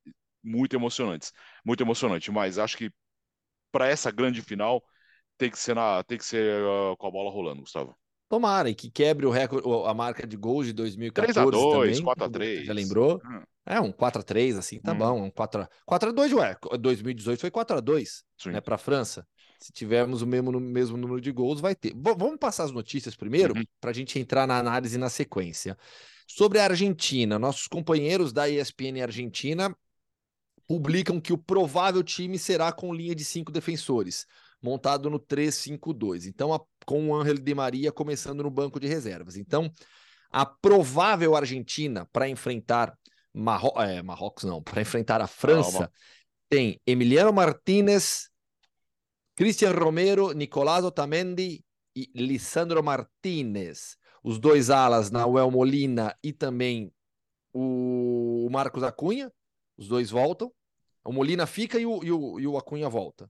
[0.43, 1.31] muito emocionantes,
[1.63, 2.31] muito emocionante.
[2.31, 2.91] Mas acho que
[3.71, 4.83] para essa grande final
[5.37, 7.95] tem que ser na, tem que ser uh, com a bola rolando, Gustavo.
[8.27, 11.97] Tomara, e que quebre o recorde, a marca de gols de 2014 3 a 2,
[11.97, 12.03] também.
[12.03, 12.65] 4 a que 3.
[12.67, 13.21] Já lembrou?
[13.25, 13.41] Hum.
[13.65, 14.97] É, um 4x3, assim, tá Hum.
[14.97, 15.23] bom.
[15.23, 15.69] Um 4 a...
[15.85, 16.55] 4x2, ué.
[16.79, 18.51] 2018 foi 4x2, Sim.
[18.51, 19.25] né, pra França.
[19.59, 21.89] Se tivermos o mesmo, mesmo número de gols, vai ter.
[21.93, 23.63] V- vamos passar as notícias primeiro, Uhum.
[23.81, 25.77] pra gente entrar na análise na sequência.
[26.27, 29.75] Sobre a Argentina, nossos companheiros da ESPN Argentina
[30.69, 34.27] publicam que o provável time será com linha de cinco defensores,
[34.61, 36.27] montado no 3-5-2.
[36.27, 39.35] Então, a- com o Ángel Di Maria começando no banco de reservas.
[39.35, 39.71] Então,
[40.29, 42.95] a provável Argentina para enfrentar
[43.33, 43.73] Marro...
[43.81, 45.91] é, Marrocos, não, para enfrentar a França, Calma.
[46.47, 48.29] tem Emiliano Martínez,
[49.35, 53.97] Cristian Romero, Nicolás Otamendi e Lisandro Martínez.
[54.23, 56.93] Os dois alas, Nahuel Molina e também
[57.51, 59.31] o Marcos Acunha.
[59.75, 60.53] Os dois voltam.
[61.03, 63.29] O Molina fica e o, e o, e o Acunha volta.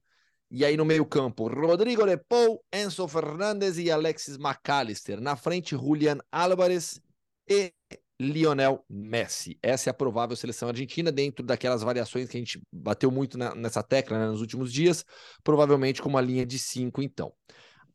[0.51, 5.21] E aí no meio-campo, Rodrigo de Paul, Enzo Fernandes e Alexis McAllister.
[5.21, 6.99] Na frente, Julian Álvarez
[7.47, 7.71] e
[8.19, 9.57] Lionel Messi.
[9.61, 13.55] Essa é a provável seleção argentina, dentro daquelas variações que a gente bateu muito na,
[13.55, 15.05] nessa tecla né, nos últimos dias,
[15.43, 17.31] provavelmente com uma linha de cinco, então.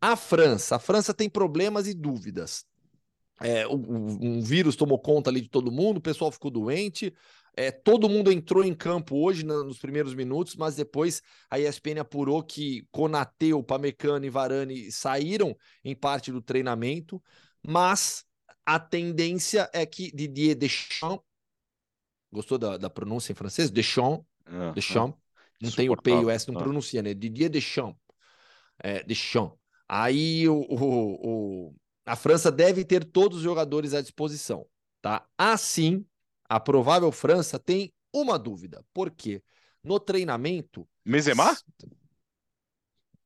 [0.00, 0.76] A França.
[0.76, 2.64] A França tem problemas e dúvidas.
[3.40, 7.12] É, um vírus tomou conta ali de todo mundo, o pessoal ficou doente.
[7.56, 12.00] É, todo mundo entrou em campo hoje na, nos primeiros minutos, mas depois a ESPN
[12.00, 17.22] apurou que Konatê, Pamecano e Varane saíram em parte do treinamento,
[17.62, 18.24] mas
[18.66, 21.24] a tendência é que Didier Deschamps,
[22.32, 23.70] gostou da, da pronúncia em francês?
[23.70, 25.16] Deschamps, uh, Deschamps,
[25.60, 26.62] não tem o P e o S, não uh.
[26.62, 27.14] pronuncia, né?
[27.14, 28.00] Didier Deschamps,
[28.82, 29.56] é, Deschamps.
[29.88, 34.66] Aí o, o, o, a França deve ter todos os jogadores à disposição,
[35.00, 35.24] tá?
[35.38, 36.04] Assim,
[36.54, 39.42] a provável França tem uma dúvida, porque
[39.82, 40.86] no treinamento...
[41.04, 41.52] Benzema?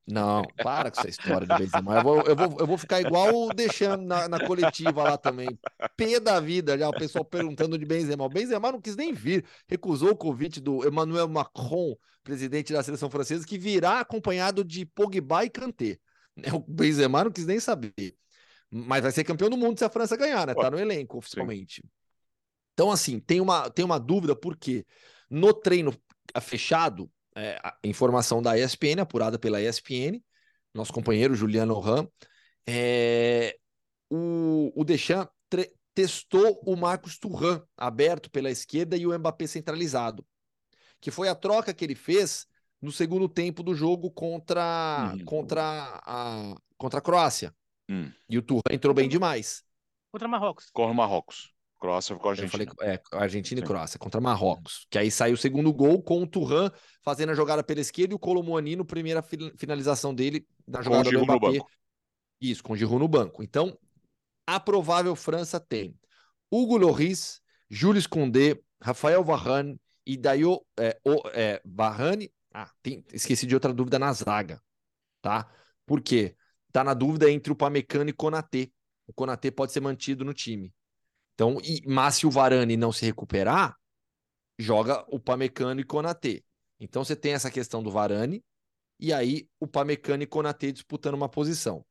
[0.07, 1.97] Não, para com essa história do Benzema.
[1.97, 5.47] Eu vou, eu vou, eu vou ficar igual deixando na, na, coletiva lá também.
[5.95, 8.25] Pé da vida, já o pessoal perguntando de Benzema.
[8.25, 13.11] O Benzema não quis nem vir, recusou o convite do Emmanuel Macron, presidente da seleção
[13.11, 15.99] francesa, que virá acompanhado de Pogba e Kanté.
[16.51, 18.15] O Benzema não quis nem saber.
[18.71, 20.55] Mas vai ser campeão do mundo se a França ganhar, né?
[20.55, 21.83] Tá no elenco oficialmente.
[21.83, 21.98] Sim.
[22.79, 24.85] Então, assim, tem uma, tem uma dúvida, porque
[25.29, 25.93] no treino
[26.39, 30.23] fechado, é, informação da ESPN, apurada pela ESPN,
[30.73, 32.09] nosso companheiro Juliano Ram,
[32.65, 33.57] é,
[34.09, 35.29] o, o Deschamps
[35.93, 40.25] testou o Marcos Turran aberto pela esquerda e o Mbappé centralizado,
[41.01, 42.47] que foi a troca que ele fez
[42.81, 45.25] no segundo tempo do jogo contra, uhum.
[45.25, 47.53] contra, a, contra a Croácia.
[47.89, 48.09] Uhum.
[48.29, 49.65] E o Turran entrou bem demais.
[50.13, 50.69] Contra Marrocos.
[50.71, 51.58] Contra Marrocos.
[51.79, 52.63] Croácia com a Argentina.
[52.63, 53.65] Eu falei, é, Argentina Sim.
[53.65, 54.85] e Croácia, contra Marrocos.
[54.89, 56.69] Que aí saiu o segundo gol com o Turran
[57.01, 59.23] fazendo a jogada pela esquerda e o Colomoni no primeira
[59.57, 61.59] finalização dele na jogada do Mbappé.
[62.41, 63.41] Isso, com o Giroud no banco.
[63.41, 63.77] Então,
[64.45, 65.97] a provável França tem
[66.51, 72.31] Hugo Lloris, Jules Condé, Rafael Varane e Dayo é, o, é, Varane.
[72.53, 74.61] Ah, tem, esqueci de outra dúvida na zaga,
[75.21, 75.49] tá?
[75.85, 76.35] Por quê?
[76.71, 78.69] Tá na dúvida entre o Pamecano e Konaté.
[79.07, 80.73] O Konaté pode ser mantido no time.
[81.39, 83.73] Então, e, mas se o Varane não se recuperar,
[84.59, 86.43] joga o Pamecano e Konatê.
[86.77, 88.43] Então você tem essa questão do Varane
[88.99, 91.85] e aí o Pamecano e Konatê disputando uma posição.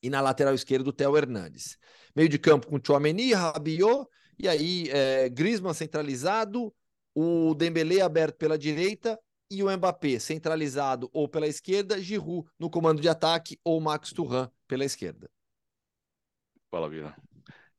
[0.00, 1.76] E na lateral esquerda o Theo Hernandes.
[2.14, 4.06] Meio de campo com Chouameni, Rabiot
[4.38, 6.72] e aí é, Griezmann centralizado,
[7.16, 9.18] o Dembélé aberto pela direita
[9.50, 14.48] e o Mbappé centralizado ou pela esquerda, Giroud no comando de ataque ou Max Turan
[14.68, 15.28] pela esquerda.
[16.70, 17.16] Fala, Vira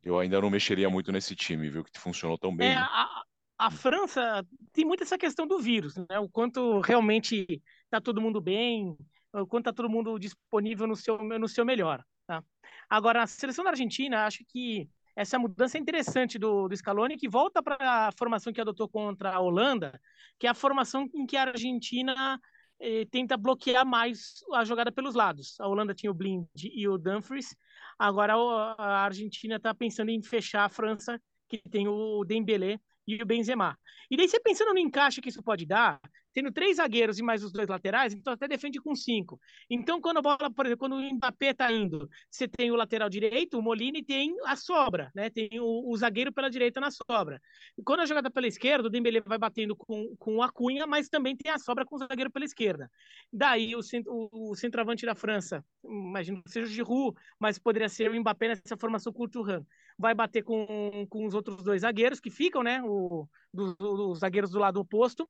[0.04, 1.84] eu ainda não mexeria muito nesse time, viu?
[1.84, 2.72] Que funcionou tão bem.
[2.72, 2.82] É, né?
[2.82, 3.24] a,
[3.58, 6.20] a, França tem muito essa questão do vírus, né?
[6.20, 8.96] O quanto realmente está todo mundo bem,
[9.34, 12.04] o quanto está todo mundo disponível no seu, no seu melhor.
[12.26, 12.44] Tá?
[12.90, 17.28] Agora, a seleção da Argentina, acho que essa mudança é interessante do, do Scaloni, que
[17.28, 20.00] volta para a formação que adotou contra a Holanda,
[20.40, 22.40] que é a formação em que a Argentina
[22.80, 25.60] eh, tenta bloquear mais a jogada pelos lados.
[25.60, 27.54] A Holanda tinha o Blind e o Dumfries,
[28.00, 28.34] agora
[28.78, 33.78] a Argentina está pensando em fechar a França, que tem o Dembélé e o Benzema.
[34.10, 36.00] E daí você pensando no encaixe que isso pode dar,
[36.40, 39.40] tendo três zagueiros e mais os dois laterais, então até defende com cinco.
[39.70, 43.10] Então, quando a bola, por exemplo, quando o Mbappé tá indo, você tem o lateral
[43.10, 45.30] direito, o Molina e tem a sobra, né?
[45.30, 47.42] Tem o, o zagueiro pela direita na sobra.
[47.78, 51.10] E quando a jogada pela esquerda, o Dembélé vai batendo com, com a Cunha, mas
[51.10, 52.90] também tem a sobra com o zagueiro pela esquerda.
[53.32, 58.10] Daí o, o, o centroavante da França, imagino que seja o Giroud, mas poderia ser
[58.10, 59.66] o Mbappé nessa formação com.
[59.98, 62.82] Vai bater com, com os outros dois zagueiros que ficam, né?
[62.82, 65.28] O, dos zagueiros do lado oposto.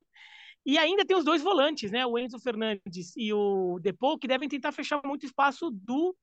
[0.66, 2.06] E ainda tem os dois volantes, né?
[2.06, 6.16] O Enzo Fernandes e o Depou, que devem tentar fechar muito espaço do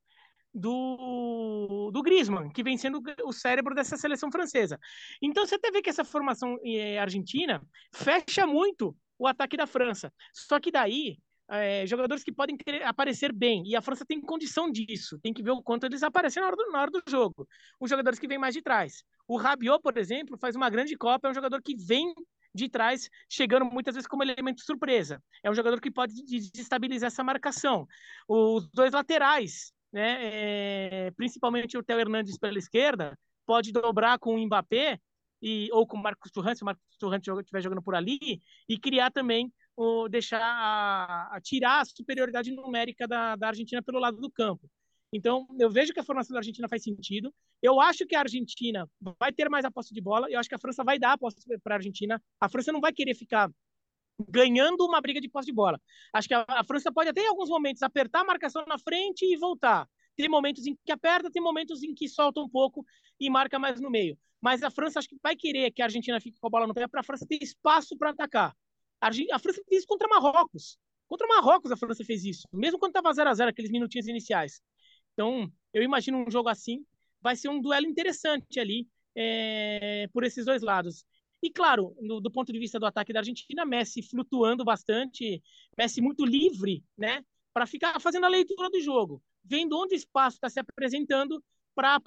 [0.57, 4.81] do, do Griezmann, que vem sendo o cérebro dessa seleção francesa.
[5.21, 7.63] Então você até vê que essa formação é, argentina
[7.95, 10.11] fecha muito o ataque da França.
[10.33, 11.19] Só que daí,
[11.51, 15.51] é, jogadores que podem aparecer bem, e a França tem condição disso, tem que ver
[15.51, 17.47] o quanto eles aparecem na hora do, na hora do jogo.
[17.79, 19.05] Os jogadores que vêm mais de trás.
[19.29, 22.15] O Rabiot, por exemplo, faz uma grande Copa, é um jogador que vem
[22.57, 25.23] de trás, chegando muitas vezes como elemento surpresa.
[25.43, 27.87] É um jogador que pode desestabilizar essa marcação.
[28.27, 34.45] Os dois laterais, né, é, principalmente o Theo Hernandes pela esquerda, pode dobrar com o
[34.45, 34.99] Mbappé
[35.41, 38.79] e, ou com o Marcos Turan, se o Marcos Turan estiver jogando por ali, e
[38.79, 44.17] criar também, o, deixar, a, a tirar a superioridade numérica da, da Argentina pelo lado
[44.17, 44.69] do campo.
[45.13, 47.33] Então, eu vejo que a formação da Argentina faz sentido.
[47.63, 48.89] Eu acho que a Argentina
[49.19, 50.29] vai ter mais a posse de bola.
[50.31, 52.23] Eu acho que a França vai dar a posse para a Argentina.
[52.41, 53.51] A França não vai querer ficar
[54.29, 55.81] ganhando uma briga de posse de bola.
[56.13, 59.25] Acho que a, a, França pode até em alguns momentos apertar a marcação na frente
[59.25, 59.89] e voltar.
[60.17, 62.85] Tem momentos em que aperta, tem momentos em que solta um pouco
[63.21, 64.19] e marca mais no meio.
[64.41, 66.75] Mas a França acho que vai querer que a Argentina fique com a bola no
[66.75, 68.57] pé para a França ter espaço para atacar.
[69.01, 70.79] A, a França fez isso contra Marrocos.
[71.09, 74.61] Contra Marrocos a França fez isso, mesmo quando estava 0 a 0 aqueles minutinhos iniciais.
[75.17, 76.85] Então, eu imagino um jogo assim,
[77.23, 81.07] vai ser um duelo interessante ali é, por esses dois lados.
[81.43, 85.43] E claro, no, do ponto de vista do ataque da Argentina, Messi flutuando bastante,
[85.77, 90.37] Messi muito livre, né, para ficar fazendo a leitura do jogo, vendo onde o espaço
[90.37, 91.43] está se apresentando
[91.75, 91.99] para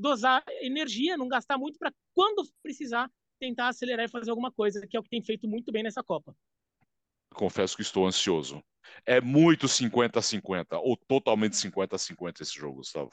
[0.00, 4.96] dosar energia, não gastar muito para quando precisar tentar acelerar e fazer alguma coisa, que
[4.96, 6.34] é o que tem feito muito bem nessa Copa.
[7.34, 8.62] Confesso que estou ansioso.
[9.04, 13.10] É muito 50-50 ou totalmente 50-50 esse jogo, Gustavo?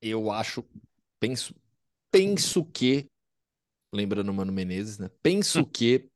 [0.00, 0.64] Eu acho,
[1.18, 1.54] penso,
[2.10, 3.08] penso que,
[3.92, 5.10] lembrando o Mano Menezes, né?
[5.22, 5.64] Penso hum.
[5.64, 6.08] que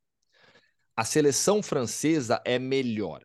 [0.96, 3.24] a seleção francesa é melhor.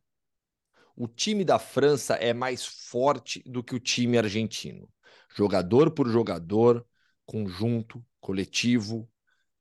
[0.96, 4.90] O time da França é mais forte do que o time argentino.
[5.36, 6.88] Jogador por jogador,
[7.26, 9.10] conjunto, coletivo,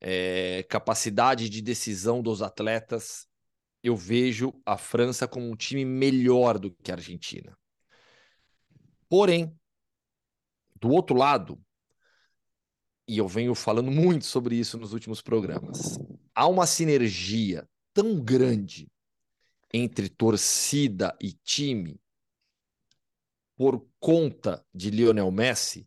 [0.01, 3.27] é, capacidade de decisão dos atletas,
[3.85, 7.55] eu vejo a França como um time melhor do que a Argentina.
[9.11, 9.55] Porém,
[10.81, 11.63] do outro lado,
[13.07, 15.99] e eu venho falando muito sobre isso nos últimos programas,
[16.35, 18.91] há uma sinergia tão grande
[19.71, 22.01] entre torcida e time
[23.55, 25.87] por conta de Lionel Messi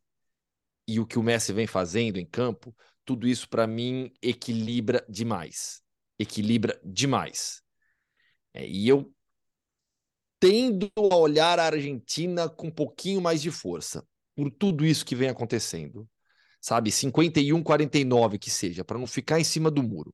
[0.88, 5.82] e o que o Messi vem fazendo em campo, tudo isso para mim equilibra demais.
[6.20, 7.66] Equilibra demais.
[8.58, 9.14] É, e eu
[10.40, 14.04] tendo a olhar a Argentina com um pouquinho mais de força
[14.36, 16.08] por tudo isso que vem acontecendo.
[16.60, 20.14] Sabe, 51, 49 que seja, para não ficar em cima do muro.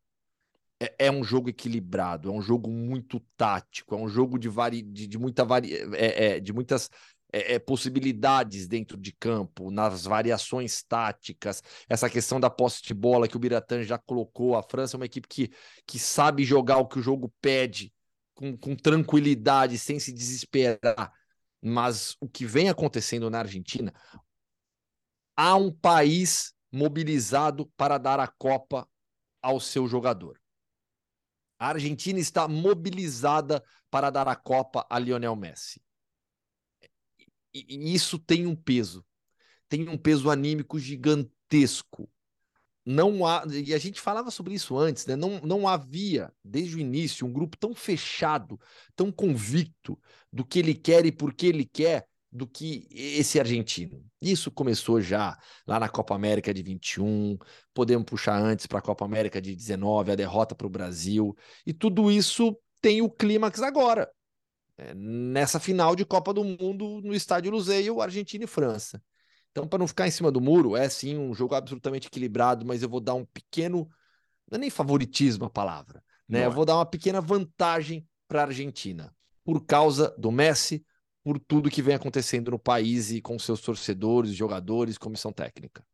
[0.79, 4.81] É, é, um jogo equilibrado, é um jogo muito tático, é um jogo de, vari,
[4.81, 6.89] de, de muita vari, é, é, de muitas
[7.31, 13.27] é, é, possibilidades dentro de campo, nas variações táticas, essa questão da posse de bola
[13.27, 14.55] que o Biratan já colocou.
[14.57, 15.49] A França é uma equipe que,
[15.87, 17.91] que sabe jogar o que o jogo pede
[18.33, 21.13] com, com tranquilidade, sem se desesperar.
[21.61, 23.93] Mas o que vem acontecendo na Argentina,
[25.35, 28.87] há um país mobilizado para dar a Copa
[29.41, 30.39] ao seu jogador.
[31.57, 35.81] A Argentina está mobilizada para dar a Copa a Lionel Messi
[37.53, 39.05] e isso tem um peso,
[39.69, 42.09] tem um peso anímico gigantesco.
[42.85, 45.15] Não há, e a gente falava sobre isso antes, né?
[45.15, 48.59] Não, não havia, desde o início, um grupo tão fechado,
[48.95, 49.97] tão convicto
[50.31, 54.03] do que ele quer e por que ele quer, do que esse argentino.
[54.21, 57.37] Isso começou já lá na Copa América de 21,
[57.73, 61.73] podemos puxar antes para a Copa América de 19, a derrota para o Brasil, e
[61.73, 64.09] tudo isso tem o clímax agora
[64.77, 69.01] é, nessa final de Copa do Mundo no estádio Luzeio, Argentina e França.
[69.53, 72.81] Então, para não ficar em cima do muro, é sim um jogo absolutamente equilibrado, mas
[72.81, 73.87] eu vou dar um pequeno,
[74.49, 76.39] não é nem favoritismo a palavra, né?
[76.39, 76.53] eu é.
[76.53, 80.83] vou dar uma pequena vantagem para a Argentina, por causa do Messi,
[81.23, 85.85] por tudo que vem acontecendo no país e com seus torcedores, jogadores, comissão técnica.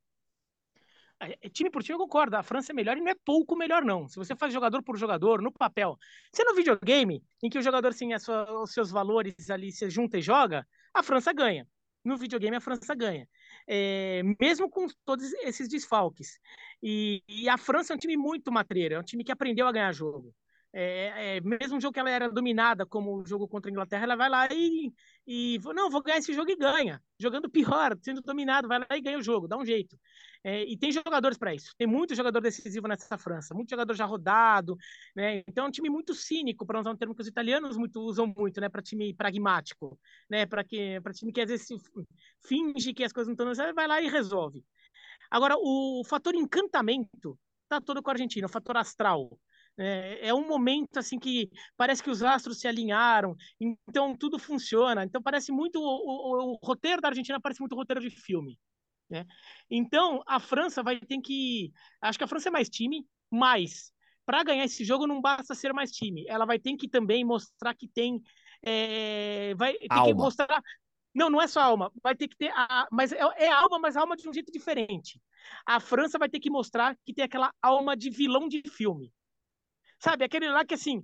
[1.21, 3.57] É, é, time por time eu concordo, a França é melhor e não é pouco
[3.57, 4.07] melhor, não.
[4.07, 5.97] Se você faz jogador por jogador, no papel.
[6.33, 10.17] Se é no videogame, em que o jogador sua, os seus valores ali, se junta
[10.17, 11.67] e joga, a França ganha.
[12.05, 13.27] No videogame, a França ganha.
[13.71, 16.39] É, mesmo com todos esses desfalques.
[16.81, 19.71] E, e, a França é um time muito matreiro, é um time que aprendeu a
[19.71, 20.33] ganhar jogo.
[20.71, 24.03] É, é, mesmo um jogo que ela era dominada, como o jogo contra a Inglaterra,
[24.03, 24.93] ela vai lá e,
[25.25, 27.01] e não, vou ganhar esse jogo e ganha.
[27.19, 29.97] Jogando pior, sendo dominado, vai lá e ganha o jogo, dá um jeito.
[30.43, 31.73] É, e tem jogadores para isso.
[31.77, 34.77] Tem muito jogador decisivo nessa França, muito jogador já rodado,
[35.15, 35.43] né?
[35.47, 38.27] Então é um time muito cínico, para usar um termo que os italianos muito, usam
[38.27, 38.69] muito, né?
[38.69, 39.99] Para time pragmático,
[40.29, 40.45] né?
[40.45, 41.67] Para time que às vezes
[42.45, 44.63] finge que as coisas não estão, vai lá e resolve.
[45.29, 49.37] Agora o fator encantamento tá todo com a Argentina, o fator astral.
[49.79, 55.05] É, é, um momento assim que parece que os astros se alinharam, então tudo funciona.
[55.05, 58.59] Então parece muito o, o, o roteiro da Argentina parece muito roteiro de filme.
[59.09, 59.25] Né?
[59.69, 61.71] Então a França vai ter que,
[62.01, 63.91] acho que a França é mais time, mas
[64.25, 67.73] para ganhar esse jogo não basta ser mais time, ela vai ter que também mostrar
[67.73, 68.21] que tem,
[68.61, 70.07] é, vai ter alma.
[70.07, 70.61] que mostrar
[71.15, 71.91] não, não é só alma.
[72.03, 72.51] Vai ter que ter.
[72.55, 75.19] A, mas é, é, alma, mas alma de um jeito diferente.
[75.65, 79.11] A França vai ter que mostrar que tem aquela alma de vilão de filme.
[79.99, 81.03] Sabe, aquele lá que assim,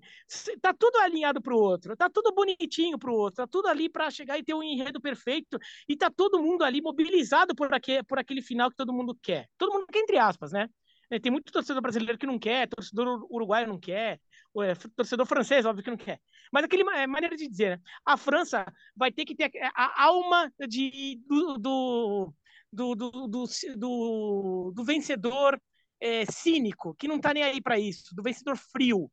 [0.61, 4.37] tá tudo alinhado pro outro, tá tudo bonitinho pro outro, tá tudo ali para chegar
[4.37, 8.41] e ter um enredo perfeito, e tá todo mundo ali mobilizado por aquele, por aquele
[8.41, 9.49] final que todo mundo quer.
[9.57, 10.69] Todo mundo quer, entre aspas, né?
[11.09, 14.19] É, tem muito torcedor brasileiro que não quer, torcedor uruguaio não quer,
[14.61, 16.19] é, torcedor francês, óbvio que não quer.
[16.51, 17.83] Mas aquele é maneira de dizer, né?
[18.05, 18.65] A França
[18.95, 22.33] vai ter que ter a, alma de, do, do,
[22.71, 25.59] do, do, do, do vencedor
[25.99, 29.09] é, cínico, que não tá nem aí para isso, do vencedor frio,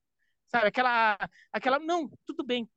[0.49, 0.69] sabe?
[0.69, 1.19] Aquela,
[1.53, 2.69] aquela, não, tudo bem,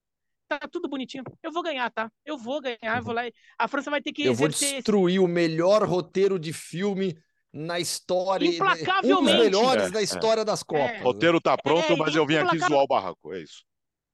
[0.47, 1.23] tá tudo bonitinho.
[1.43, 2.11] Eu vou ganhar, tá?
[2.25, 3.23] Eu vou ganhar, eu vou lá.
[3.57, 4.25] A França vai ter que.
[4.25, 5.19] Eu vou destruir esse...
[5.19, 7.17] o melhor roteiro de filme
[7.51, 8.47] na história.
[8.47, 9.13] Implacavelmente.
[9.13, 10.45] Um dos melhores é, da história é.
[10.45, 11.01] das Copas.
[11.01, 13.33] O roteiro tá pronto, é, mas eu vim aqui zoar o barraco.
[13.33, 13.63] É isso.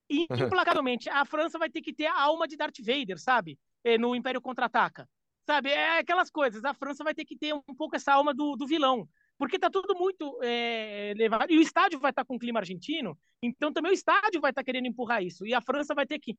[0.09, 1.09] Implacavelmente.
[1.09, 3.57] A França vai ter que ter a alma de Darth Vader, sabe?
[3.83, 5.07] É, no Império Contra-Ataca.
[5.45, 5.69] Sabe?
[5.71, 6.63] É aquelas coisas.
[6.63, 9.07] A França vai ter que ter um pouco essa alma do, do vilão
[9.41, 11.51] porque está tudo muito é, levado.
[11.51, 14.61] E o estádio vai estar tá com clima argentino, então também o estádio vai estar
[14.61, 15.47] tá querendo empurrar isso.
[15.47, 16.37] E a França vai ter que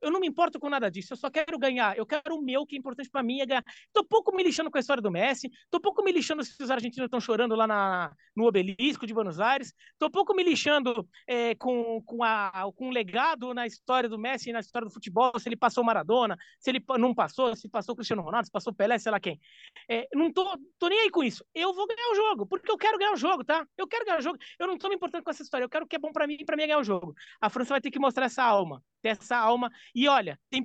[0.00, 1.96] eu não me importo com nada disso, eu só quero ganhar.
[1.96, 3.64] Eu quero o meu, que é importante para mim é ganhar.
[3.92, 6.70] Tô pouco me lixando com a história do Messi, tô pouco me lixando se os
[6.70, 11.54] argentinos estão chorando lá na, no obelisco de Buenos Aires, tô pouco me lixando é,
[11.56, 15.48] com, com, a, com o legado na história do Messi, na história do futebol, se
[15.48, 19.12] ele passou Maradona, se ele não passou, se passou Cristiano Ronaldo, se passou Pelé, sei
[19.12, 19.40] lá quem.
[19.88, 20.44] É, não tô,
[20.78, 21.44] tô nem aí com isso.
[21.54, 23.66] Eu vou ganhar o jogo, porque eu quero ganhar o jogo, tá?
[23.76, 24.38] Eu quero ganhar o jogo.
[24.58, 26.26] Eu não tô me importando com essa história, eu quero o que é bom para
[26.26, 27.14] mim, para mim é ganhar o jogo.
[27.40, 29.70] A França vai ter que mostrar essa alma, ter essa alma.
[29.94, 30.64] E olha, tem,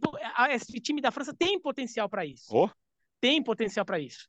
[0.51, 2.45] esse time da França tem potencial para isso.
[2.49, 2.69] Oh.
[3.21, 4.27] Tem potencial para isso.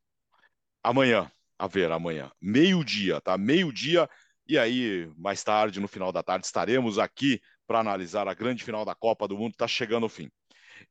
[0.83, 3.37] Amanhã, a ver, amanhã, meio-dia, tá?
[3.39, 4.09] Meio-dia.
[4.47, 8.85] E aí, mais tarde, no final da tarde, estaremos aqui para analisar a grande final
[8.85, 9.53] da Copa do Mundo.
[9.53, 10.31] Está chegando ao fim.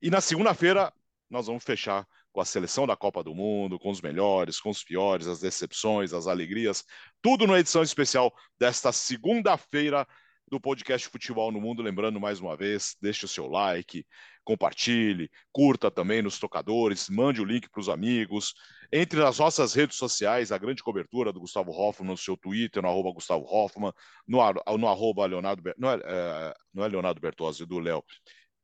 [0.01, 0.91] E na segunda-feira,
[1.29, 4.83] nós vamos fechar com a seleção da Copa do Mundo, com os melhores, com os
[4.83, 6.83] piores, as decepções, as alegrias,
[7.21, 10.07] tudo na edição especial desta segunda-feira
[10.49, 11.81] do podcast Futebol no Mundo.
[11.81, 14.05] Lembrando mais uma vez, deixe o seu like,
[14.43, 18.53] compartilhe, curta também nos tocadores, mande o link para os amigos.
[18.91, 22.89] Entre nas nossas redes sociais, a grande cobertura do Gustavo Hoffman no seu Twitter, no
[22.89, 23.91] arroba Gustavo Hoffman,
[24.27, 24.39] no,
[24.77, 28.03] no arroba Leonardo, não é, é, não é Leonardo Bertozzi, do Léo,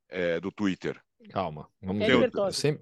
[0.08, 1.00] é, do Twitter.
[1.30, 2.30] Calma, vamos ver.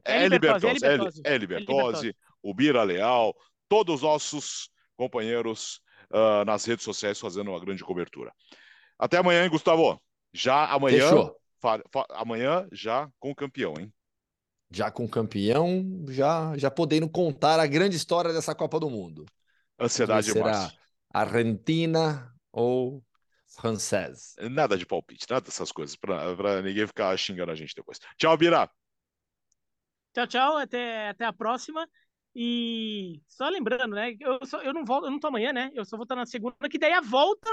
[0.05, 0.85] É, é Libertose,
[1.25, 3.35] é Libertose, o Bira Leal,
[3.69, 5.81] todos os nossos companheiros
[6.11, 8.33] uh, nas redes sociais fazendo uma grande cobertura.
[8.99, 10.01] Até amanhã, hein, Gustavo?
[10.33, 11.09] Já amanhã.
[11.09, 11.37] Fechou.
[11.61, 13.93] Fa, fa, amanhã já com o campeão, hein?
[14.71, 19.25] Já com o campeão, já, já podendo contar a grande história dessa Copa do Mundo.
[19.79, 20.71] Ansiedade será
[21.13, 23.03] Argentina ou
[23.47, 24.35] francês?
[24.51, 27.99] Nada de palpite, nada dessas coisas, para ninguém ficar xingando a gente depois.
[28.17, 28.71] Tchau, Bira.
[30.13, 31.89] Tchau, tchau, até, até a próxima.
[32.35, 34.17] E só lembrando, né?
[34.21, 35.71] Eu, só, eu não volto, eu não tô amanhã, né?
[35.75, 37.51] Eu só vou estar na segunda, que daí a volta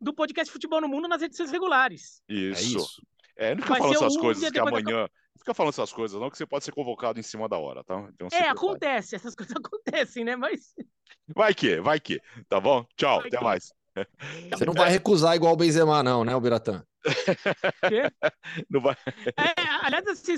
[0.00, 2.22] do podcast Futebol no Mundo nas edições regulares.
[2.28, 2.60] Isso.
[2.60, 3.02] É, isso.
[3.36, 5.00] é não fica Vai falando essas um coisas que amanhã.
[5.02, 7.82] Não fica falando essas coisas, não, que você pode ser convocado em cima da hora,
[7.84, 8.08] tá?
[8.14, 10.36] Então, é, acontece, essas coisas acontecem, né?
[10.36, 10.74] Mas.
[11.34, 12.20] Vai que, vai que.
[12.48, 12.84] Tá bom?
[12.96, 13.44] Tchau, vai até que.
[13.44, 13.72] mais.
[14.56, 16.84] Você não vai recusar igual o Benzema, não, né, o Biratã?
[18.70, 18.96] não vai.
[19.36, 20.36] É, aliás, assim,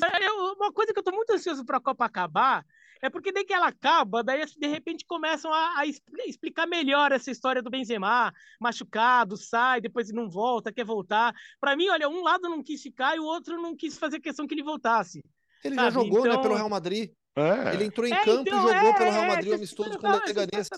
[0.57, 2.65] uma coisa que eu tô muito ansioso para a Copa acabar
[3.03, 7.11] é porque daí que ela acaba, daí assim, de repente começam a, a, explicar melhor
[7.11, 11.35] essa história do Benzema, machucado, sai, depois não volta, quer voltar.
[11.61, 14.47] Para mim, olha, um lado não quis ficar e o outro não quis fazer questão
[14.47, 15.21] que ele voltasse.
[15.65, 15.89] Ele sabe?
[15.89, 16.37] já jogou, né, então...
[16.37, 17.11] né, pelo Real Madrid.
[17.35, 17.75] É.
[17.75, 20.07] Ele entrou em é, campo então, e jogou é, pelo Real Madrid é, amistoso com
[20.07, 20.69] o Leganés.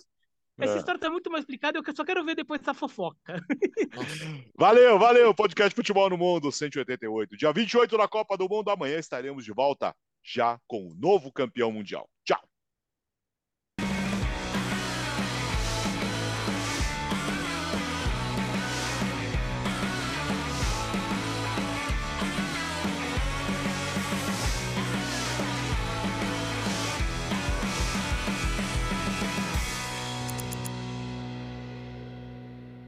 [0.57, 3.19] Essa história tá muito mais explicada, eu só quero ver depois essa fofoca.
[4.57, 7.37] valeu, valeu, podcast Futebol no Mundo 188.
[7.37, 11.73] Dia 28 da Copa do Mundo, amanhã estaremos de volta já com o novo campeão
[11.73, 12.09] mundial.